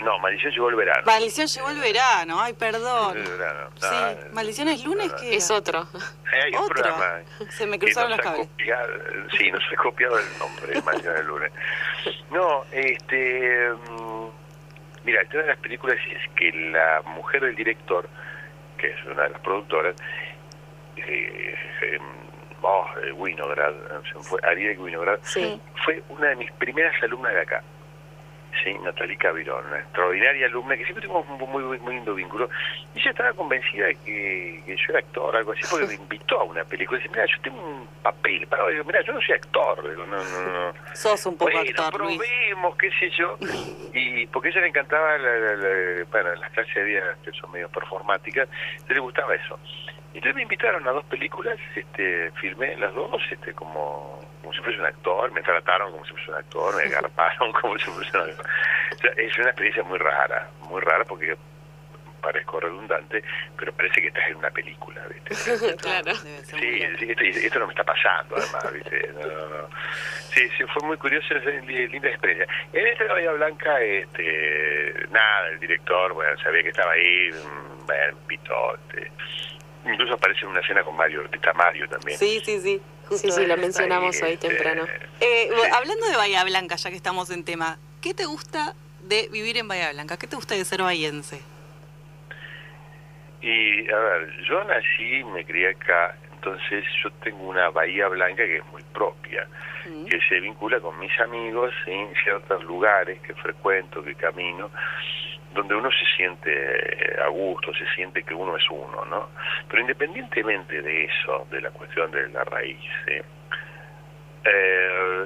[0.02, 1.02] No, Maldición llegó el verano.
[1.04, 3.14] Maldición llegó el verano, ay, perdón.
[3.18, 3.68] El verano.
[3.78, 5.86] Sí, Maldiciones Lunes, no, que Es otro.
[6.32, 6.74] Hay un Otro.
[6.82, 7.20] programa.
[7.50, 8.48] Se me cruzaron los cables.
[8.48, 8.88] copiado-
[9.36, 11.52] sí, nos ha copiado el nombre, Maldición del lunes.
[12.30, 13.70] No, este.
[13.90, 14.28] mm,
[15.04, 18.08] Mira, el tema de las películas es que la mujer del director,
[18.78, 19.96] que es una de las productoras,
[21.06, 21.98] eh, eh,
[22.62, 23.72] oh, eh, Winograd,
[24.14, 25.60] me fue, Ariel Winograd, Sí.
[25.84, 27.62] fue una de mis primeras alumnas de acá.
[28.62, 32.50] Sí, Natalie Cavirón, una extraordinaria alumna que siempre tuvimos un muy, muy, muy lindo vínculo.
[32.94, 36.38] Y ella estaba convencida de que, que yo era actor, algo así, porque me invitó
[36.38, 37.00] a una película.
[37.00, 38.46] Y dice, mira, yo tengo un papel.
[38.50, 39.88] Pero digo, mira, yo no soy actor.
[39.88, 40.74] Digo, no, no, no.
[40.94, 42.18] sos un poco Bueno, actor, Luis.
[42.18, 43.38] probemos, qué sé yo.
[43.94, 47.30] Y porque a ella le encantaba, la, la- la- bueno, las clases de día que
[47.32, 48.48] son medio performáticas,
[48.88, 49.58] le gustaba eso.
[50.14, 54.78] Entonces me invitaron a dos películas, este, filmé las dos, este, como, como si fuese
[54.78, 58.22] un actor, me trataron como si fuese un actor, me agarparon como si fuese un
[58.30, 58.46] actor.
[58.94, 61.34] O sea, es una experiencia muy rara, muy rara porque
[62.20, 63.20] parezco redundante,
[63.56, 65.76] pero parece que estás en una película, ¿viste?
[65.76, 66.12] claro.
[66.14, 69.10] Sí, esto, esto no me está pasando, además, ¿viste?
[69.14, 69.68] No, no, no.
[70.32, 72.46] Sí, sí, fue muy curioso, es una li- linda experiencia.
[72.72, 77.86] En esta de Bahía Blanca, este, nada, el director, bueno, sabía que estaba ahí, mm,
[77.86, 79.10] bueno, pitó, este,
[79.86, 82.18] incluso aparece en una escena con Mario, está Mario también.
[82.18, 82.80] Sí, sí, sí.
[83.08, 83.60] justo Sí, sí, lo ahí.
[83.60, 84.86] mencionamos hoy Este, temprano.
[85.20, 89.28] Eh, bo- hablando de Bahía Blanca, ya que estamos en tema, ¿qué te gusta de
[89.32, 90.16] vivir en Bahía Blanca?
[90.18, 91.40] ¿Qué te gusta de ser bahiense?
[93.40, 98.58] Y, a ver, yo nací, me crié acá, entonces yo tengo una Bahía Blanca que
[98.58, 99.46] es muy propia.
[99.84, 100.04] Mm.
[100.04, 104.70] que se vincula con mis amigos en ciertos lugares que frecuento, que camino,
[105.54, 109.28] donde uno se siente eh, a gusto, se siente que uno es uno, ¿no?
[109.68, 113.22] Pero independientemente de eso, de la cuestión de la raíz, ¿eh?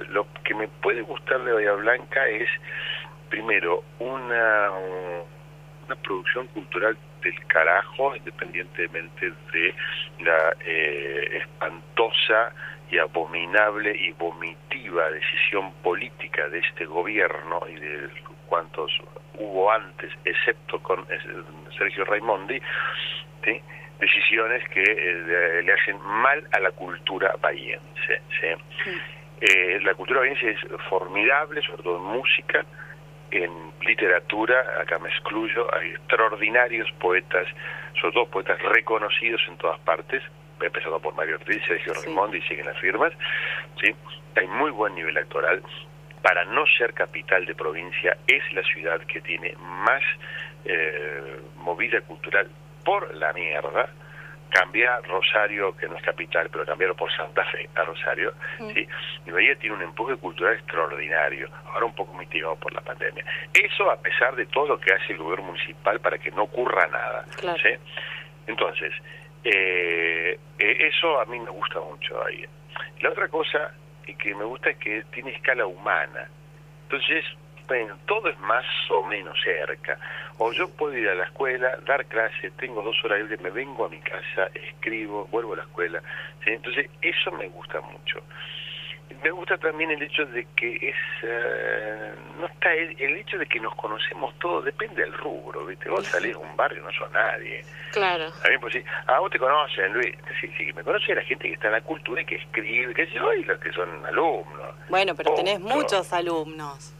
[0.08, 2.48] Lo que me puede gustar de Bahía Blanca es,
[3.28, 4.70] primero, una,
[5.86, 9.74] una producción cultural del carajo, independientemente de
[10.20, 12.52] la eh, espantosa
[12.90, 18.08] y abominable y vomitiva decisión política de este gobierno y de
[18.46, 18.90] cuantos
[19.38, 21.18] hubo antes, excepto con eh,
[21.76, 22.60] Sergio Raimondi,
[23.44, 23.60] ¿sí?
[24.00, 28.22] decisiones que eh, le hacen mal a la cultura bahiense.
[28.40, 28.92] ¿sí?
[29.40, 32.64] Eh, la cultura bahiense es formidable, sobre todo en música,
[33.30, 37.46] en literatura, acá me excluyo, hay extraordinarios poetas,
[38.00, 40.22] sobre todo poetas reconocidos en todas partes,
[40.60, 42.06] empezando por Mario Ortiz, Sergio Sí.
[42.06, 43.12] Raimondi, siguen las firmas,
[43.80, 43.94] ¿sí?
[44.36, 45.62] hay muy buen nivel actoral.
[46.26, 50.02] Para no ser capital de provincia, es la ciudad que tiene más
[50.64, 52.48] eh, movida cultural
[52.84, 53.88] por la mierda.
[54.50, 58.34] Cambiar Rosario, que no es capital, pero cambiarlo por Santa Fe a Rosario,
[58.74, 58.88] ¿sí?
[59.24, 63.24] Y Bahía tiene un empuje cultural extraordinario, ahora un poco mitigado por la pandemia.
[63.54, 66.88] Eso a pesar de todo lo que hace el gobierno municipal para que no ocurra
[66.88, 67.24] nada.
[67.36, 67.62] Claro.
[67.62, 67.70] ¿sí?
[68.48, 68.92] Entonces,
[69.44, 72.44] eh, eh, eso a mí me gusta mucho ahí.
[73.00, 73.72] La otra cosa
[74.14, 76.28] que me gusta es que tiene escala humana.
[76.84, 77.24] Entonces,
[78.06, 79.98] todo es más o menos cerca.
[80.38, 83.84] O yo puedo ir a la escuela, dar clase, tengo dos horas libres, me vengo
[83.86, 86.02] a mi casa, escribo, vuelvo a la escuela.
[86.44, 88.22] Entonces, eso me gusta mucho.
[89.22, 93.46] Me gusta también el hecho de que es eh, no está el, el hecho de
[93.46, 97.10] que nos conocemos todos depende del rubro viste vos salís a un barrio no sos
[97.12, 98.24] nadie Claro.
[98.26, 101.48] a mí pues sí ah vos te conocen Luis sí sí me conoce la gente
[101.48, 104.74] que está en la cultura y que escribe que yo y los que son alumnos
[104.88, 105.74] Bueno, pero tenés Punto.
[105.76, 106.92] muchos alumnos.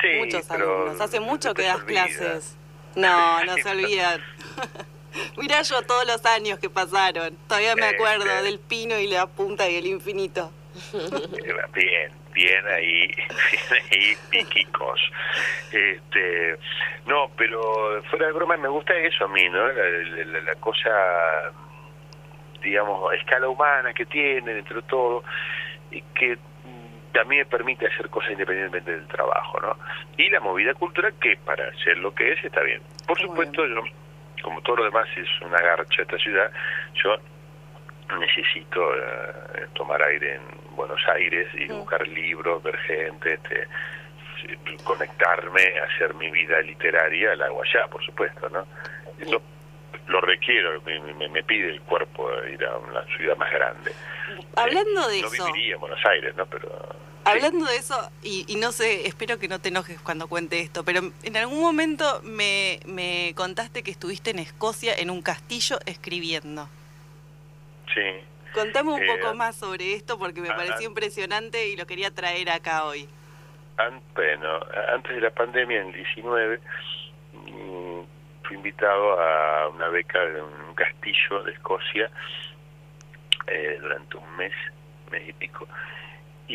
[0.00, 1.00] sí muchos alumnos.
[1.00, 2.06] Hace mucho que das olvida.
[2.06, 2.56] clases.
[2.96, 4.20] No, no se olvidan.
[5.36, 7.36] Mirá yo todos los años que pasaron.
[7.48, 8.42] Todavía me acuerdo Este.
[8.42, 10.50] del pino y la punta y el infinito.
[11.74, 15.00] Bien, bien ahí, bien ahí, piquicos.
[15.70, 16.56] Este,
[17.06, 19.66] no, pero fuera de broma me gusta eso a mí, ¿no?
[19.68, 20.90] La, la- la- la cosa,
[22.62, 25.24] digamos, a escala humana que tiene dentro de todo
[25.90, 26.38] y que
[27.12, 29.76] también me permite hacer cosas independientemente del trabajo, ¿no?
[30.16, 32.80] Y la movida cultural que para ser lo que es está bien.
[33.06, 33.82] Por Muy supuesto, yo,
[34.42, 36.50] como todo lo demás es una garcha esta ciudad,
[37.02, 37.16] yo
[38.18, 43.68] necesito eh, tomar aire en Buenos Aires y buscar libros, ver gente, este,
[44.84, 48.66] conectarme, hacer mi vida literaria, la hago allá, por supuesto, ¿no?
[49.18, 49.40] Eso
[50.08, 53.92] lo requiero, me, me- me pide el cuerpo ir a una ciudad más grande.
[54.56, 56.44] Hablando de no eso, viviría en Buenos Aires, ¿no?
[56.46, 56.68] Pero
[57.24, 60.84] hablando de eso, y, y no sé, espero que no te enojes cuando cuente esto,
[60.84, 66.68] pero en algún momento me, me contaste que estuviste en Escocia en un castillo escribiendo.
[67.94, 68.00] Sí.
[68.54, 70.90] Contame un Eh, poco más sobre esto porque me ah, pareció ah.
[70.90, 73.08] impresionante y lo quería traer acá hoy.
[73.78, 74.60] An- bueno,
[74.94, 76.60] antes de la pandemia, en el 19,
[77.32, 78.00] mm,
[78.44, 82.10] fui invitado a una beca en un castillo de Escocia
[83.46, 84.52] eh, durante un mes,
[85.10, 85.66] mes y pico,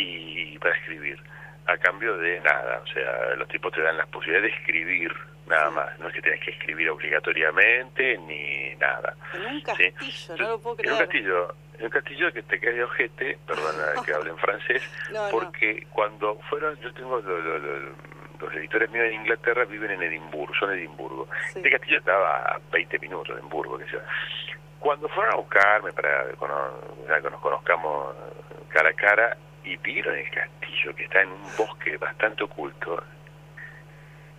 [0.02, 1.18] y para escribir,
[1.66, 2.80] a cambio de nada.
[2.84, 5.12] O sea, los tipos te dan la posibilidad de escribir
[5.48, 6.00] nada más.
[6.00, 9.16] No es que tienes que escribir obligatoriamente ni nada.
[9.34, 9.64] En un Sí.
[9.64, 11.08] castillo, no lo puedo En un creer.
[11.10, 14.82] castillo, en un castillo que te cae de ojete, perdona que hable en francés,
[15.12, 15.30] No, no.
[15.32, 20.04] porque cuando fueron, yo tengo lo- lo- lo- los editores míos en Inglaterra viven en
[20.04, 21.28] Edimburgo, son de Edimburgo.
[21.52, 21.58] Sí.
[21.60, 24.02] Este castillo estaba a 20 minutos de Edimburgo, que sea.
[24.80, 28.16] Cuando fueron a buscarme para que nos conozcamos
[28.70, 29.38] cara a cara
[29.68, 33.04] y vieron el castillo que está en un bosque bastante oculto,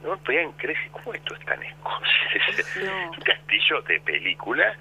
[0.03, 2.09] no podían creer cómo esto está en Escocia.
[2.85, 3.11] No.
[3.16, 4.74] un castillo de película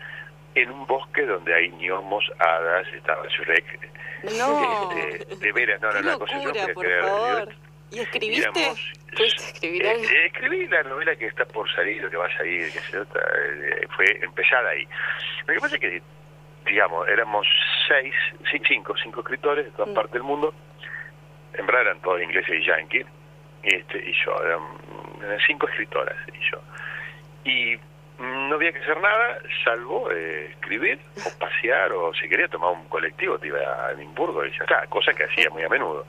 [0.56, 3.90] en un bosque donde hay gnomos, hadas, estaba Shrek.
[4.38, 4.92] No.
[4.92, 7.02] Este, de veras, no, Qué no, una cosa yo no por creer.
[7.04, 7.56] favor.
[7.92, 8.42] ¿Y escribiste?
[8.62, 12.26] Éramos- ¿Pudiste escribir eh, eh, escribí la novela que está por salir, o que va
[12.28, 14.88] a salir, que se nota, eh, fue empezada ahí.
[15.46, 16.02] Lo que pasa es que,
[16.68, 17.48] digamos, éramos
[17.88, 18.14] seis,
[18.68, 19.94] cinco, cinco escritores de todas Mm.
[19.96, 20.54] partes del mundo,
[21.54, 23.06] en verdad eran todos ingleses y yanquis,
[23.64, 24.60] este, y yo, eran,
[25.24, 26.62] eran cinco escritoras y yo.
[27.44, 27.80] Y
[28.20, 32.88] no había que hacer nada, salvo eh, escribir, o pasear, o si quería tomar un
[32.90, 36.06] colectivo, te iba a Edimburgo y ya está, cosa que hacía muy a menudo.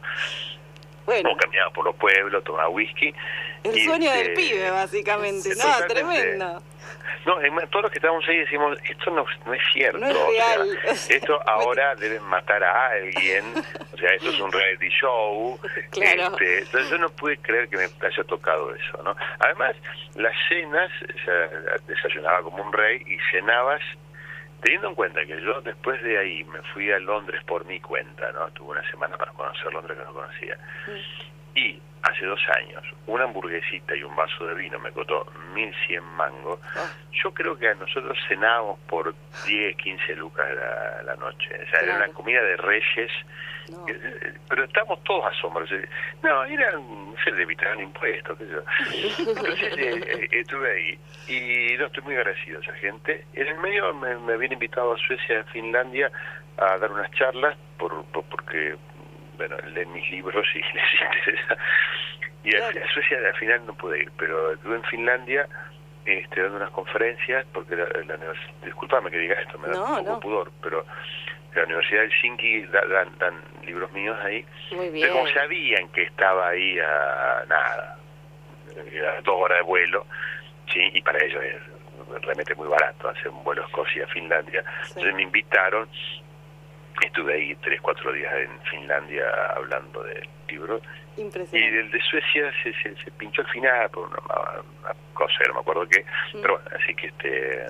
[1.07, 3.15] Bueno, O caminaba por los pueblos, tomaba whisky.
[3.65, 5.49] el y, sueño este, del pibe, básicamente.
[5.57, 6.63] No, tremendo.
[7.27, 7.37] No,
[7.69, 9.99] todos los que estábamos ahí decimos, esto no, no es cierto.
[9.99, 10.79] No es o sea, real.
[11.09, 13.45] esto ahora deben matar a alguien,
[13.93, 15.59] o sea, esto es un reality show.
[15.91, 16.33] Claro.
[16.33, 19.17] Este, entonces yo no pude creer que me haya tocado eso, ¿no?
[19.41, 19.75] Además,
[20.15, 23.81] las cenas, o sea, desayunaba como un rey y cenabas,
[24.63, 28.31] teniendo en cuenta que yo después de ahí me fui a Londres por mi cuenta,
[28.33, 28.51] ¿no?
[28.51, 30.59] Tuve una semana para conocer Londres que no conocía.
[31.55, 36.61] Y hace dos años, una hamburguesita y un vaso de vino me costó 1100 mangos.
[36.77, 36.89] Ah.
[37.23, 39.15] Yo creo que a nosotros cenábamos por
[39.47, 41.49] 10, 15 lucas la, la noche.
[41.67, 43.11] O sea, era una comida de reyes.
[43.71, 43.85] No.
[43.89, 45.71] Eh, Pero estábamos todos asombrados.
[45.73, 45.89] Eh,
[46.23, 46.77] No, eran,
[47.11, 48.39] no sé, debitaban impuestos.
[48.39, 49.29] qué sé yo.
[49.31, 53.27] Entonces eh, eh, estuve ahí y no estoy muy agradecido a esa gente.
[53.35, 56.11] En el medio me, me habían invitado a Suecia, a Finlandia,
[56.57, 58.77] a dar unas charlas por, por- porque,
[59.39, 61.57] bueno, leen mis libros y les interesa.
[62.45, 65.49] Y a, Suecia al final no pude ir, pero estuve en Finlandia
[66.05, 69.85] este, dando unas conferencias, porque la, la universidad, disculpame que diga esto, me da No,
[69.85, 70.21] un poco no.
[70.21, 70.85] pudor, pero
[71.55, 73.35] la Universidad de Helsinki da- dan, dan
[73.65, 75.07] libros míos ahí, Muy bien.
[75.09, 77.97] pero como sabían que estaba ahí a nada,
[79.19, 80.07] a dos horas de vuelo,
[80.73, 84.63] sí, y para ellos es realmente muy barato hacer un vuelo a Escocia a Finlandia,
[84.85, 84.93] Sí.
[84.97, 85.89] entonces me invitaron,
[87.07, 89.25] estuve ahí tres, cuatro días en Finlandia
[89.57, 90.81] hablando del libro,
[91.17, 91.79] y Impresionante.
[91.81, 94.19] el de Suecia se, se, se pinchó al final por una,
[94.83, 96.43] una cosa no me acuerdo qué, Mm.
[96.43, 97.67] pero bueno, así que este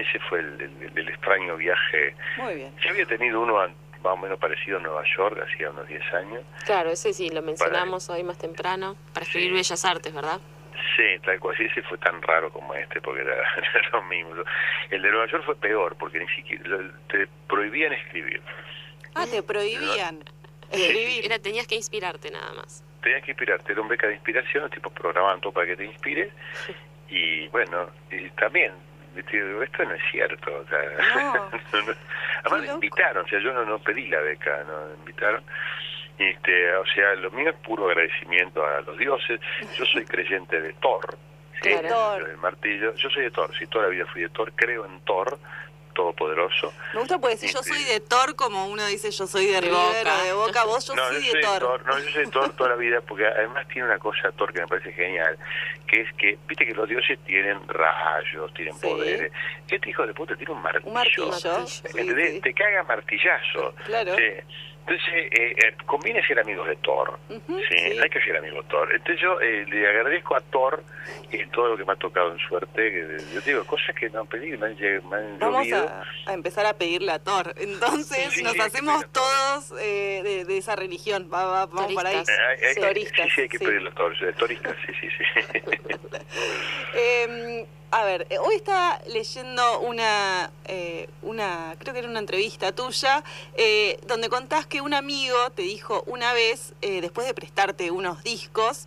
[0.00, 2.14] ese fue el, el- el extraño viaje.
[2.38, 2.72] Muy bien.
[2.84, 3.70] Ya había tenido uno más
[4.02, 6.42] o menos parecido a Nueva York, hacía unos 10 años.
[6.64, 9.54] Claro, ese sí, lo mencionamos hoy más temprano, para escribir Sí.
[9.56, 10.40] Bellas Artes, ¿verdad?
[10.96, 14.34] Sí, tal cual, sí, ese fue tan raro como este, porque era, era lo mismo.
[14.90, 18.40] El de Nueva York fue peor, porque ni siquiera lo- te prohibían escribir.
[19.14, 20.20] Ah, te prohibían
[20.70, 21.24] escribir.
[21.26, 22.84] Era, tenías que inspirarte nada más.
[23.02, 25.84] tenías que inspirarte, era un beca de inspiración, los tipos programaban todo para que te
[25.86, 26.32] inspires,
[27.08, 28.72] y bueno, y también,
[29.16, 30.78] esto no es cierto, o sea,
[31.16, 31.34] No.
[31.72, 31.94] no, no.
[32.44, 35.42] además me invitaron, o sea, yo no, no pedí la beca, no me invitaron,
[36.28, 39.40] este, o sea, lo mío es puro agradecimiento a los dioses,
[39.78, 41.16] yo soy creyente de Thor,
[41.62, 41.70] ¿sí?
[41.70, 42.26] Claro.
[42.26, 45.00] El martillo, yo soy de Thor, si toda la vida fui de Thor, creo en
[45.04, 45.38] Thor,
[45.94, 49.46] todopoderoso, Me gusta porque si yo Este- soy de Thor, como uno dice yo soy
[49.46, 50.14] de, De River Boca.
[50.20, 51.58] o de Boca, vos yo no, soy yo de Thor.
[51.58, 51.84] Thor.
[51.84, 54.60] No, yo soy de Thor toda la vida, porque además tiene una cosa Thor que
[54.60, 55.36] me parece genial,
[55.88, 58.86] que es que, viste que los dioses tienen rayos, tienen Sí.
[58.86, 59.32] poderes.
[59.68, 60.86] Este hijo de puta tiene un martillo.
[60.88, 61.28] Un martillo.
[61.28, 61.66] Martillo.
[61.66, 62.30] Sí, ¿entendés?
[62.34, 62.40] sí.
[62.40, 63.74] Te caga martillazo.
[63.84, 64.14] Claro.
[64.90, 67.16] Entonces, eh, eh, conviene ser amigos de Thor.
[67.28, 67.76] Sí, sí.
[68.02, 68.90] hay que ser amigos de Thor.
[68.92, 70.82] Entonces yo eh, le agradezco a Thor
[71.30, 72.90] eh, todo lo que me ha tocado en suerte.
[72.90, 74.76] que, yo digo, cosas que no han pedido, me han,
[75.08, 75.88] me han Vamos llovido.
[75.88, 77.54] a, a empezar a pedirle a Thor.
[77.56, 81.30] Entonces Sí, nos sí, hacemos todos eh, de, de esa religión.
[81.32, 82.14] Va, va- vamos por ahí.
[82.16, 82.36] Toristas.
[82.36, 82.80] Eh, hay- hay- Sí.
[82.80, 83.64] Toristas, sí, sí, hay que sí.
[83.64, 84.12] pedirle a Thor.
[84.24, 85.60] eh, Toristas, sí, sí, sí.
[87.92, 93.24] A ver, eh, hoy estaba leyendo una, eh, una, creo que era una entrevista tuya,
[93.56, 98.22] eh, donde contás que un amigo te dijo una vez, eh, después de prestarte unos
[98.22, 98.86] discos,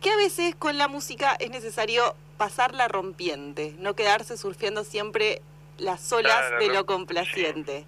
[0.00, 5.42] que a veces con la música es necesario pasar la rompiente, no quedarse surfeando siempre
[5.76, 7.86] las olas Claro, de lo complaciente.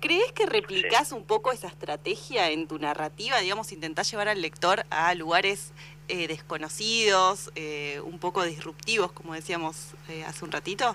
[0.00, 3.38] ¿Crees que replicás un poco esa estrategia en tu narrativa?
[3.38, 5.72] Digamos, intentás llevar al lector a lugares
[6.08, 10.94] eh, desconocidos, eh, un poco disruptivos, como decíamos eh, hace un ratito.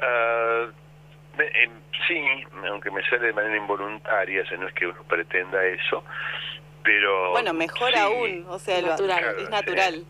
[0.00, 0.66] Ah,
[1.36, 1.70] me- em,
[2.06, 2.24] sí,
[2.68, 6.04] aunque me sale de manera involuntaria, o sea, no es que uno pretenda eso,
[6.82, 7.30] pero...
[7.32, 7.98] Bueno, mejor sí.
[7.98, 9.36] aún, o sea, lo- Natural.
[9.38, 10.04] es natural,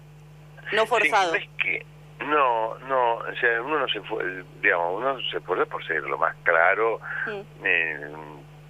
[0.72, 1.34] no Sí, forzado.
[1.34, 1.84] es que
[2.20, 6.18] no, no, o sea, uno no se fue, digamos, uno se esfuerza por ser lo
[6.18, 8.10] más claro, Mm, eh,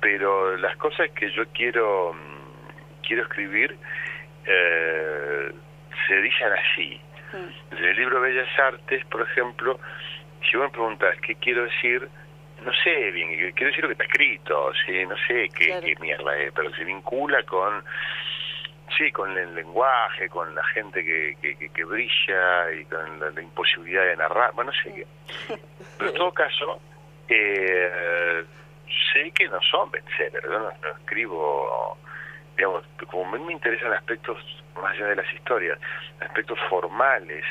[0.01, 2.15] pero las cosas que yo quiero
[3.03, 3.77] quiero escribir
[4.49, 5.53] eh,
[6.07, 7.01] se dicen así.
[7.33, 9.79] mm, En el libro Bellas Artes, por ejemplo,
[10.51, 12.09] si vos me preguntás qué quiero decir,
[12.65, 15.87] no sé bien, quiero decir lo que está escrito, sí, no sé qué, Claro.
[15.87, 17.85] qué mierda es, pero se vincula con,
[18.97, 23.31] sí, con el lenguaje, con la gente que, que, que- que brilla y con la,
[23.31, 25.07] la imposibilidad de narrar, bueno, no sé qué.
[25.99, 26.81] Pero en todo caso,
[27.29, 28.45] eh,
[29.13, 31.99] sé que no son bestsellers, yo no, no escribo,
[32.59, 34.37] digamos, como a mí me interesan aspectos
[34.75, 35.79] más allá de las historias,
[36.21, 37.45] aspectos formales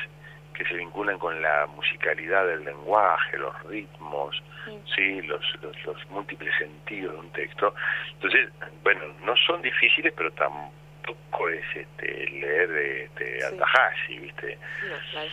[0.54, 4.86] que se vinculan con la musicalidad del lenguaje, los ritmos, Mm.
[4.96, 7.74] sí, los, los, los múltiples sentidos de un texto.
[8.14, 8.50] Entonces,
[8.84, 10.72] bueno, no son difíciles, pero tampoco
[11.50, 13.40] es este, leer de, de
[14.08, 14.18] Sí.
[14.18, 14.58] ¿viste?
[14.90, 15.30] No, claro.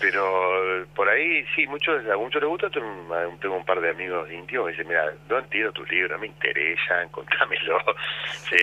[0.00, 2.70] Pero por ahí sí, muchos, a muchos les gusta.
[2.70, 6.26] Tengo, un par de amigos íntimos que dicen: Mira, no entiendo tus libros, no me
[6.28, 7.78] interesan, contámelo.
[8.48, 8.56] sí,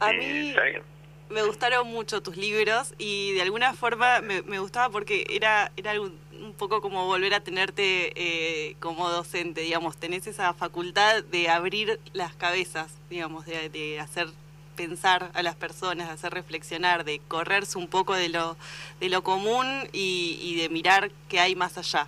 [0.00, 0.82] A y mí- está bien.
[1.28, 6.00] Me gustaron mucho tus libros y de alguna forma me, me gustaba porque era, era
[6.00, 11.48] un, un poco como volver a tenerte eh, como docente, digamos, tenés esa facultad de
[11.48, 14.26] abrir las cabezas, digamos, de, de hacer
[14.80, 18.56] pensar a las personas, de hacer reflexionar, de correrse un poco de lo,
[18.98, 22.06] de lo común y, y de mirar qué hay más allá.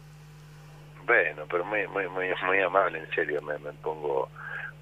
[1.04, 4.30] Bueno, pero muy, muy, muy, muy amable, en serio, me, me pongo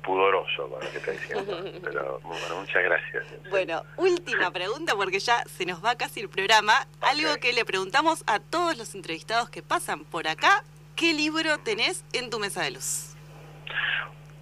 [0.05, 1.65] pudoroso con lo que está diciendo.
[1.83, 3.25] Pero bueno, muchas gracias.
[3.51, 6.87] Bueno, última pregunta porque ya se nos va casi el programa.
[7.01, 10.65] Algo que le preguntamos a todos los entrevistados que pasan por acá.
[10.97, 13.11] ¿Qué libro tenés en tu mesa de luz?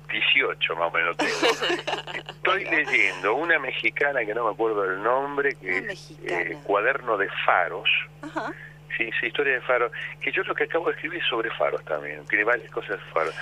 [0.09, 1.31] 18 más o menos tengo.
[2.29, 7.29] Estoy leyendo una mexicana que no me acuerdo del nombre, que es eh, Cuaderno de
[7.45, 7.89] Faros.
[8.23, 8.53] Ajá.
[8.97, 9.93] Sí, sí, historia de Faros.
[10.21, 12.25] Que yo lo que acabo de escribir es sobre Faros también.
[12.27, 13.35] Tiene varias cosas de Faros.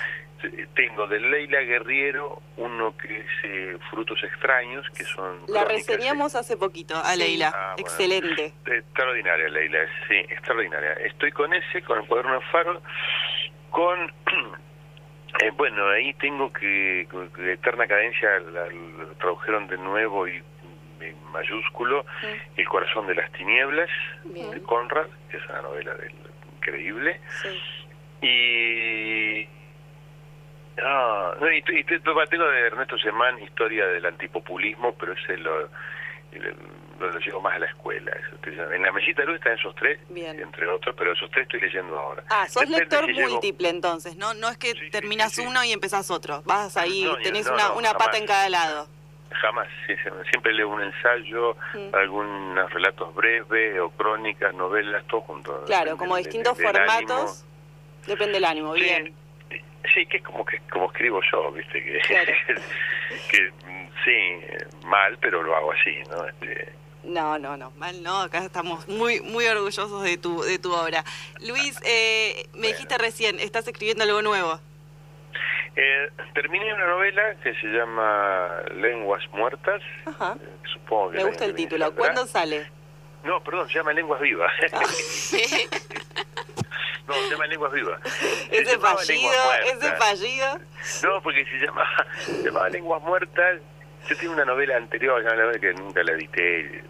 [0.75, 5.41] Tengo de Leila Guerriero uno que es eh, Frutos Extraños, que son...
[5.47, 7.15] La reseñamos hace poquito a.
[7.15, 7.51] Leila.
[7.55, 7.87] Ah, bueno.
[7.87, 8.53] Excelente.
[8.65, 10.93] Extraordinaria, Leila, sí, extraordinaria.
[10.93, 12.81] Estoy con ese, con el cuaderno de Faro,
[13.71, 14.13] con...
[15.41, 20.41] eh, bueno, ahí tengo que, que Eterna Cadencia la, la tradujeron de nuevo y
[20.99, 22.05] en mayúsculo,
[22.55, 23.89] El corazón de las tinieblas,
[24.25, 24.49] Bien.
[24.51, 26.11] de Conrad, que es una novela del,
[26.57, 27.19] increíble.
[27.41, 28.25] Sí.
[28.25, 29.47] Y...
[30.81, 35.69] No, no, y, y te- tengo de Ernesto Semán, Historia del Antipopulismo, pero ese lo,
[36.99, 38.11] lo, lo llevo más a la escuela.
[38.11, 38.71] eso.
[38.73, 40.39] En la mesita de luz están esos tres, Bien.
[40.39, 42.23] entre otros, pero esos tres estoy leyendo ahora.
[42.29, 44.33] Ah, sos Depende lector si múltiple entonces, ¿no?
[44.33, 45.47] No es que Sí, terminas sí, sí.
[45.47, 46.41] uno y empezás otro.
[46.45, 48.05] Vas ahí, No, tenés no, una, no, una jamás.
[48.07, 48.87] pata en cada lado.
[49.29, 49.93] Jamás, sí,
[50.31, 51.93] siempre leo un ensayo, Mm.
[51.95, 55.63] algunos relatos breves o crónicas, novelas, todo junto.
[55.65, 57.45] Claro, Depende como distintos formatos.
[58.07, 59.13] Depende del ánimo, bien.
[59.93, 62.31] Sí, que es como que como escribo yo, viste, que, Claro.
[63.31, 63.51] que
[64.03, 66.25] sí, mal, pero lo hago así, ¿no?
[66.25, 66.73] Este,
[67.07, 71.05] No, no, no, mal no, acá estamos muy muy orgullosos de tu de tu obra.
[71.39, 74.59] Luis, eh, me dijiste recién, estás escribiendo algo nuevo.
[75.75, 80.35] eh, terminé una novela que se llama Lenguas Muertas, Ajá.
[80.41, 81.85] eh, supongo que Me gusta el título.
[81.85, 81.99] saldrá.
[82.03, 82.69] ¿Cuándo sale?
[83.23, 84.51] No, perdón, se llama Lenguas Vivas.
[84.73, 84.81] Ah.
[87.07, 88.01] no, se llama Lenguas Vivas.
[88.03, 90.59] Se Ese fallido, ese fallido.
[91.03, 93.61] No, porque se llamaba, se llamaba Lenguas Muertas.
[94.07, 96.81] Yo tengo una novela anterior, una novela que nunca la edité,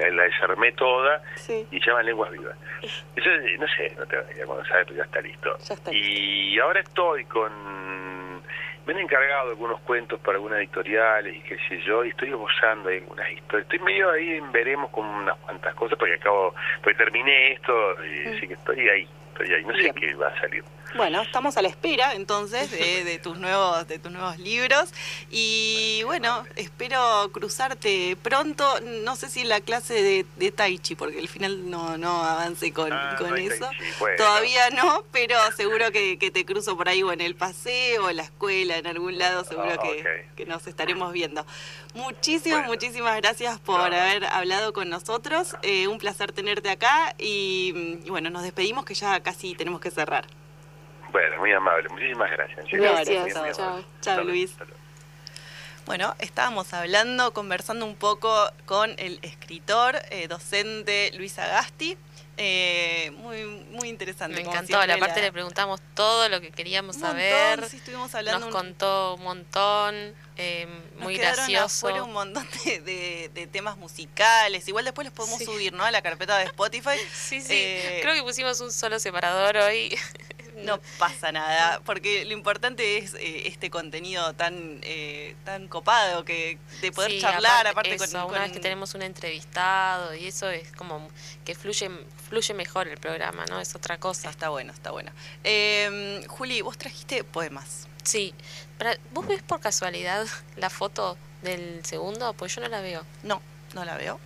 [0.00, 1.66] la, la desarmé toda Sí.
[1.70, 2.56] y se llama Lenguas Vivas.
[2.82, 5.56] Eso, no sé, no te ya cuando sabes, pues ya está listo.
[5.58, 7.52] Ya está Y ahora estoy con...
[8.86, 12.88] Me han encargado algunos cuentos para algunas editoriales y qué sé yo, y estoy esbozando
[12.88, 13.62] ahí algunas historias.
[13.64, 17.72] Estoy medio ahí, en veremos con unas cuantas cosas, porque acabo, porque terminé esto,
[18.04, 18.36] y Mm.
[18.36, 19.64] así que estoy ahí, estoy ahí.
[19.64, 20.62] No sé qué va a salir.
[20.96, 24.90] Bueno, estamos a la espera entonces de, de tus nuevos de tus nuevos libros
[25.30, 30.94] y bueno, espero cruzarte pronto, no sé si en la clase de, de Tai Chi,
[30.94, 33.68] porque al final no, no avancé con, Ah, con no eso.
[33.98, 34.16] Bueno.
[34.16, 38.16] Todavía no, pero seguro que, que te cruzo por ahí o en el paseo, en
[38.16, 41.44] la escuela, en algún lado, seguro Ah, que, que nos estaremos viendo.
[41.94, 42.72] Muchísimas, Bueno.
[42.72, 43.84] muchísimas gracias por No.
[43.84, 45.56] haber hablado con nosotros.
[45.62, 49.90] Eh, un placer tenerte acá y, y bueno, nos despedimos que ya casi tenemos que
[49.90, 50.26] cerrar.
[51.12, 51.88] Bueno, muy amable.
[51.88, 52.66] Muchísimas gracias.
[52.70, 53.32] Gracias.
[53.34, 53.52] Chao.
[53.54, 53.84] Chao.
[54.00, 54.50] Chao, Luis.
[54.52, 54.80] Hasta luego.
[55.86, 61.96] Bueno, estábamos hablando, conversando un poco con el escritor, eh, docente Luis Agasti.
[62.38, 64.42] Eh, muy, muy interesante.
[64.42, 67.68] Me encantó, la parte la- le preguntamos todo lo que queríamos Un montón, saber.
[67.70, 71.86] sí, estuvimos hablando Nos un- contó un montón, eh, Nos muy gracioso.
[71.86, 74.66] afuera un montón de, de- de temas musicales.
[74.68, 75.46] Igual después los podemos Sí.
[75.46, 75.84] subir, ¿no?
[75.84, 76.98] A la carpeta de Spotify.
[77.14, 79.96] Sí, sí, Eh, creo que pusimos un solo separador hoy.
[80.56, 86.58] No pasa nada, porque lo importante es eh, este contenido tan eh, tan copado que
[86.80, 90.26] de poder Sí, charlar, aparte, con, eso, con- una vez que tenemos un entrevistado y
[90.26, 91.08] eso es como
[91.44, 91.90] que fluye
[92.28, 93.60] fluye mejor el programa, ¿no?
[93.60, 94.30] Es otra cosa.
[94.30, 95.12] Está bueno, está bueno.
[95.44, 97.86] Eh, Juli, vos trajiste poemas.
[98.02, 98.34] Sí.
[99.12, 100.26] ¿Vos ves por casualidad
[100.56, 102.32] la foto del segundo?
[102.34, 103.04] Pues yo no la veo.
[103.22, 103.42] No,
[103.74, 104.18] no la veo.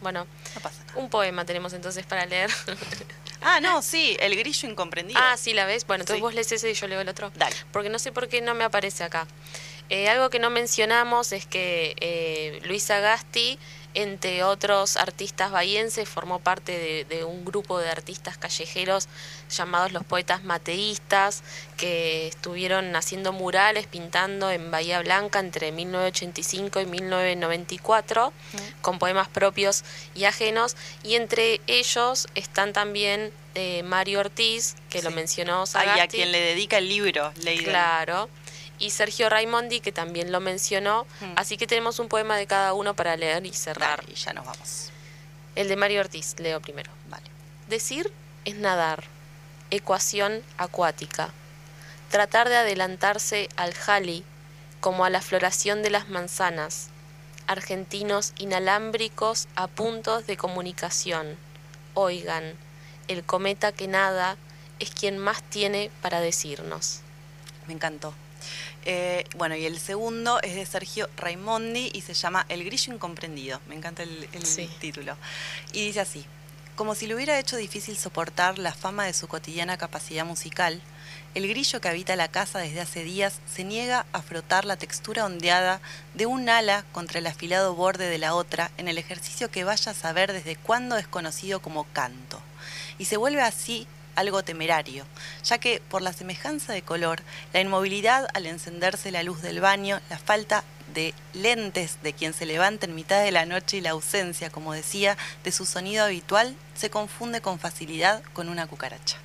[0.00, 0.98] Bueno, No pasa nada.
[0.98, 2.50] un poema tenemos entonces para leer.
[3.42, 5.20] Ah, no, sí, el grillo incomprendido.
[5.22, 5.86] ah, sí, ¿la ves?
[5.86, 6.22] Bueno, entonces Sí.
[6.22, 7.30] vos lees ese y yo leo el otro.
[7.34, 7.56] Dale.
[7.72, 9.26] Porque no sé por qué no me aparece acá.
[9.88, 13.58] Eh, algo que no mencionamos es que eh, Luis Agasti,
[13.94, 19.08] entre otros artistas bahienses, formó parte de, de un grupo de artistas callejeros
[19.50, 21.42] llamados los poetas mateístas,
[21.76, 28.32] que estuvieron haciendo murales, pintando en Bahía Blanca entre 1985 y 1994,
[28.80, 29.84] con poemas propios
[30.14, 35.16] y ajenos, y entre ellos están también eh, Mario Ortiz, que lo Sí.
[35.16, 36.00] mencionó Sagasti.
[36.00, 37.64] a quien le dedica el libro, Leiden.
[37.66, 38.30] Claro.
[38.82, 41.06] Y Sergio Raimondi, que también lo mencionó.
[41.20, 41.34] Mm.
[41.36, 44.00] Así que tenemos un poema de cada uno para leer y cerrar.
[44.00, 44.90] Dale, y ya nos vamos.
[45.54, 46.90] El de Mario Ortiz, leo primero.
[47.08, 47.22] Vale.
[47.68, 48.12] Decir
[48.44, 49.04] es nadar.
[49.70, 51.30] Ecuación acuática.
[52.10, 54.24] Tratar de adelantarse al jali,
[54.80, 56.88] como a la floración de las manzanas.
[57.46, 61.36] Argentinos inalámbricos a puntos de comunicación.
[61.94, 62.54] Oigan,
[63.06, 64.36] el cometa que nada
[64.80, 66.98] es quien más tiene para decirnos.
[67.68, 68.12] Me encantó.
[68.84, 73.60] Eh, bueno, y el segundo es de Sergio Raimondi y se llama El grillo incomprendido.
[73.68, 74.68] Me encanta el, el Sí.
[74.80, 75.16] título.
[75.72, 76.24] Y dice así,
[76.76, 80.80] como si le hubiera hecho difícil soportar la fama de su cotidiana capacidad musical,
[81.34, 85.24] el grillo que habita la casa desde hace días se niega a frotar la textura
[85.24, 85.80] ondeada
[86.14, 89.92] de un ala contra el afilado borde de la otra en el ejercicio que vaya
[89.92, 92.40] a saber desde cuándo es conocido como canto.
[92.98, 95.04] Y se vuelve así algo temerario,
[95.44, 100.00] ya que por la semejanza de color, la inmovilidad al encenderse la luz del baño,
[100.10, 103.90] la falta de lentes de quien se levanta en mitad de la noche y la
[103.90, 109.18] ausencia, como decía, de su sonido habitual, se confunde con facilidad con una cucaracha.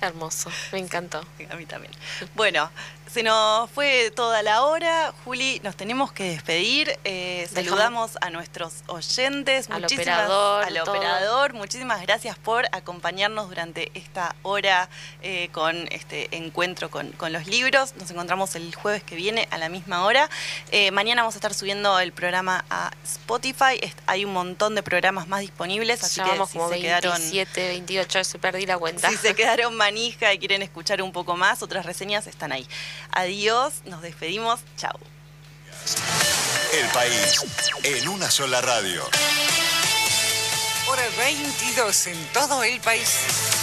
[0.00, 1.26] Hermoso, me encantó.
[1.50, 1.92] A mí también.
[2.34, 2.70] Bueno,
[3.06, 5.12] se nos fue toda la hora.
[5.24, 6.98] Juli, nos tenemos que despedir.
[7.04, 9.70] Eh, saludamos a nuestros oyentes.
[9.70, 10.90] Al muchísimas- operador, Al todo.
[10.96, 11.52] operador.
[11.54, 14.88] Muchísimas gracias por acompañarnos durante esta hora
[15.22, 17.94] eh, con este encuentro con, con los libros.
[17.96, 20.28] Nos encontramos el jueves que viene a la misma hora.
[20.70, 23.80] Eh, mañana vamos a estar subiendo el programa a Spotify.
[24.06, 27.12] Hay un montón de programas más disponibles, así que Llevamos si como se quedaron...
[27.12, 29.08] 27, 28, se perdí la cuenta.
[29.16, 32.66] Si se quedaron manija y quieren escuchar un poco más, otras reseñas están ahí.
[33.12, 34.98] Adiós, nos despedimos, chao.
[36.72, 37.40] El país
[37.82, 39.02] en una sola radio.
[40.88, 43.55] Hora 22 en todo el país.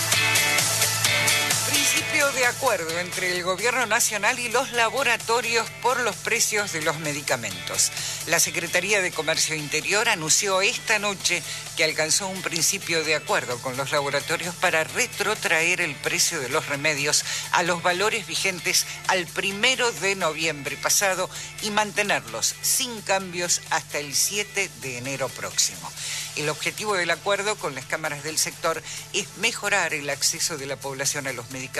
[1.83, 6.97] Principio de acuerdo entre el Gobierno Nacional y los laboratorios por los precios de los
[6.99, 7.91] medicamentos.
[8.27, 11.43] La Secretaría de Comercio Interior anunció esta noche
[11.75, 16.67] que alcanzó un principio de acuerdo con los laboratorios para retrotraer el precio de los
[16.67, 21.29] remedios a los valores vigentes al primero de noviembre pasado
[21.63, 25.91] y mantenerlos sin cambios hasta el 7 de enero próximo.
[26.35, 28.81] El objetivo del acuerdo con las cámaras del sector
[29.11, 31.72] es mejorar el acceso de la población a los medicamentos,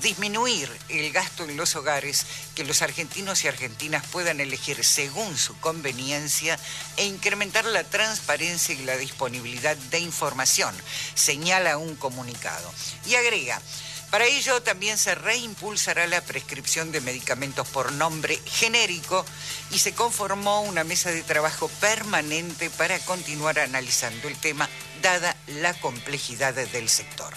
[0.00, 5.58] disminuir el gasto en los hogares, que los argentinos y argentinas puedan elegir según su
[5.60, 6.58] conveniencia
[6.96, 10.74] e incrementar la transparencia y la disponibilidad de información,
[11.14, 12.72] señala un comunicado.
[13.06, 13.60] Y agrega,
[14.10, 19.24] para ello también se reimpulsará la prescripción de medicamentos por nombre genérico
[19.70, 24.66] y se conformó una mesa de trabajo permanente para continuar analizando el tema
[25.02, 27.32] dada la complejidad del sector.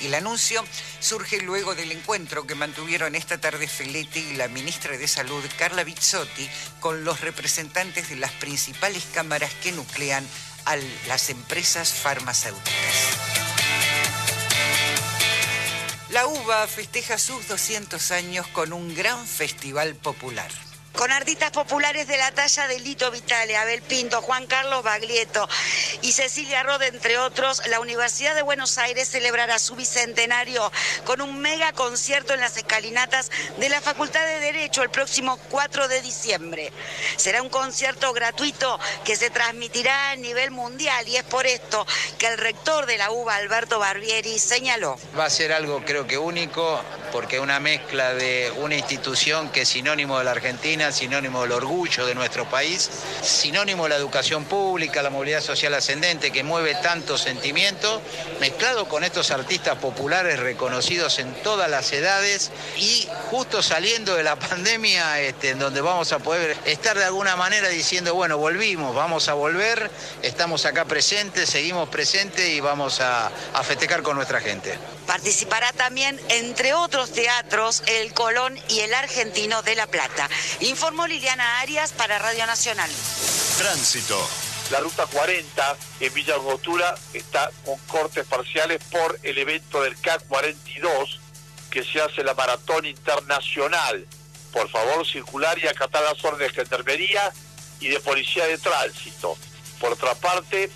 [0.00, 0.64] El anuncio
[1.00, 5.84] surge luego del encuentro que mantuvieron esta tarde Feletti y la ministra de Salud Carla
[5.84, 6.48] Bizzotti
[6.80, 10.26] con los representantes de las principales cámaras que nuclean
[10.64, 10.76] a
[11.08, 12.74] las empresas farmacéuticas.
[16.10, 20.50] La UBA festeja sus 200 años con un gran festival popular.
[20.96, 25.48] Con artistas populares de la talla de Lito Vitale, Abel Pinto, Juan Carlos Baglietto,
[26.02, 30.70] y Cecilia Rod, entre otros, la Universidad de Buenos Aires celebrará su bicentenario
[31.04, 35.88] con un mega concierto en las escalinatas de la Facultad de Derecho el próximo 4
[35.88, 36.72] de diciembre.
[37.16, 41.86] Será un concierto gratuito que se transmitirá a nivel mundial y es por esto
[42.18, 44.96] que el rector de la UBA, Alberto Barbieri, señaló.
[45.18, 46.80] Va a ser algo creo que único
[47.14, 51.52] porque es una mezcla de una institución que es sinónimo de la Argentina, sinónimo del
[51.52, 52.90] orgullo de nuestro país,
[53.22, 58.00] sinónimo de la educación pública, la movilidad social ascendente que mueve tantos sentimientos,
[58.40, 64.34] mezclado con estos artistas populares reconocidos en todas las edades y justo saliendo de la
[64.48, 69.28] pandemia este, en donde vamos a poder estar de alguna manera diciendo, bueno, volvimos, vamos
[69.28, 69.88] a volver,
[70.22, 74.76] estamos acá presentes, seguimos presentes y vamos a, a festejar con nuestra gente.
[75.06, 80.28] Participará también, entre otros teatros, el Colón y el Argentino de La Plata.
[80.60, 82.90] Informó Liliana Arias para Radio Nacional.
[83.58, 84.28] Tránsito.
[84.70, 90.26] La ruta 40 en Villa Angostura está con cortes parciales por el evento del CAC
[90.26, 91.20] 42
[91.70, 94.06] que se hace la maratón internacional.
[94.52, 97.32] Por favor, circular y acatar las órdenes de enfermería
[97.80, 99.36] y de policía de tránsito.
[99.80, 100.70] Por otra parte,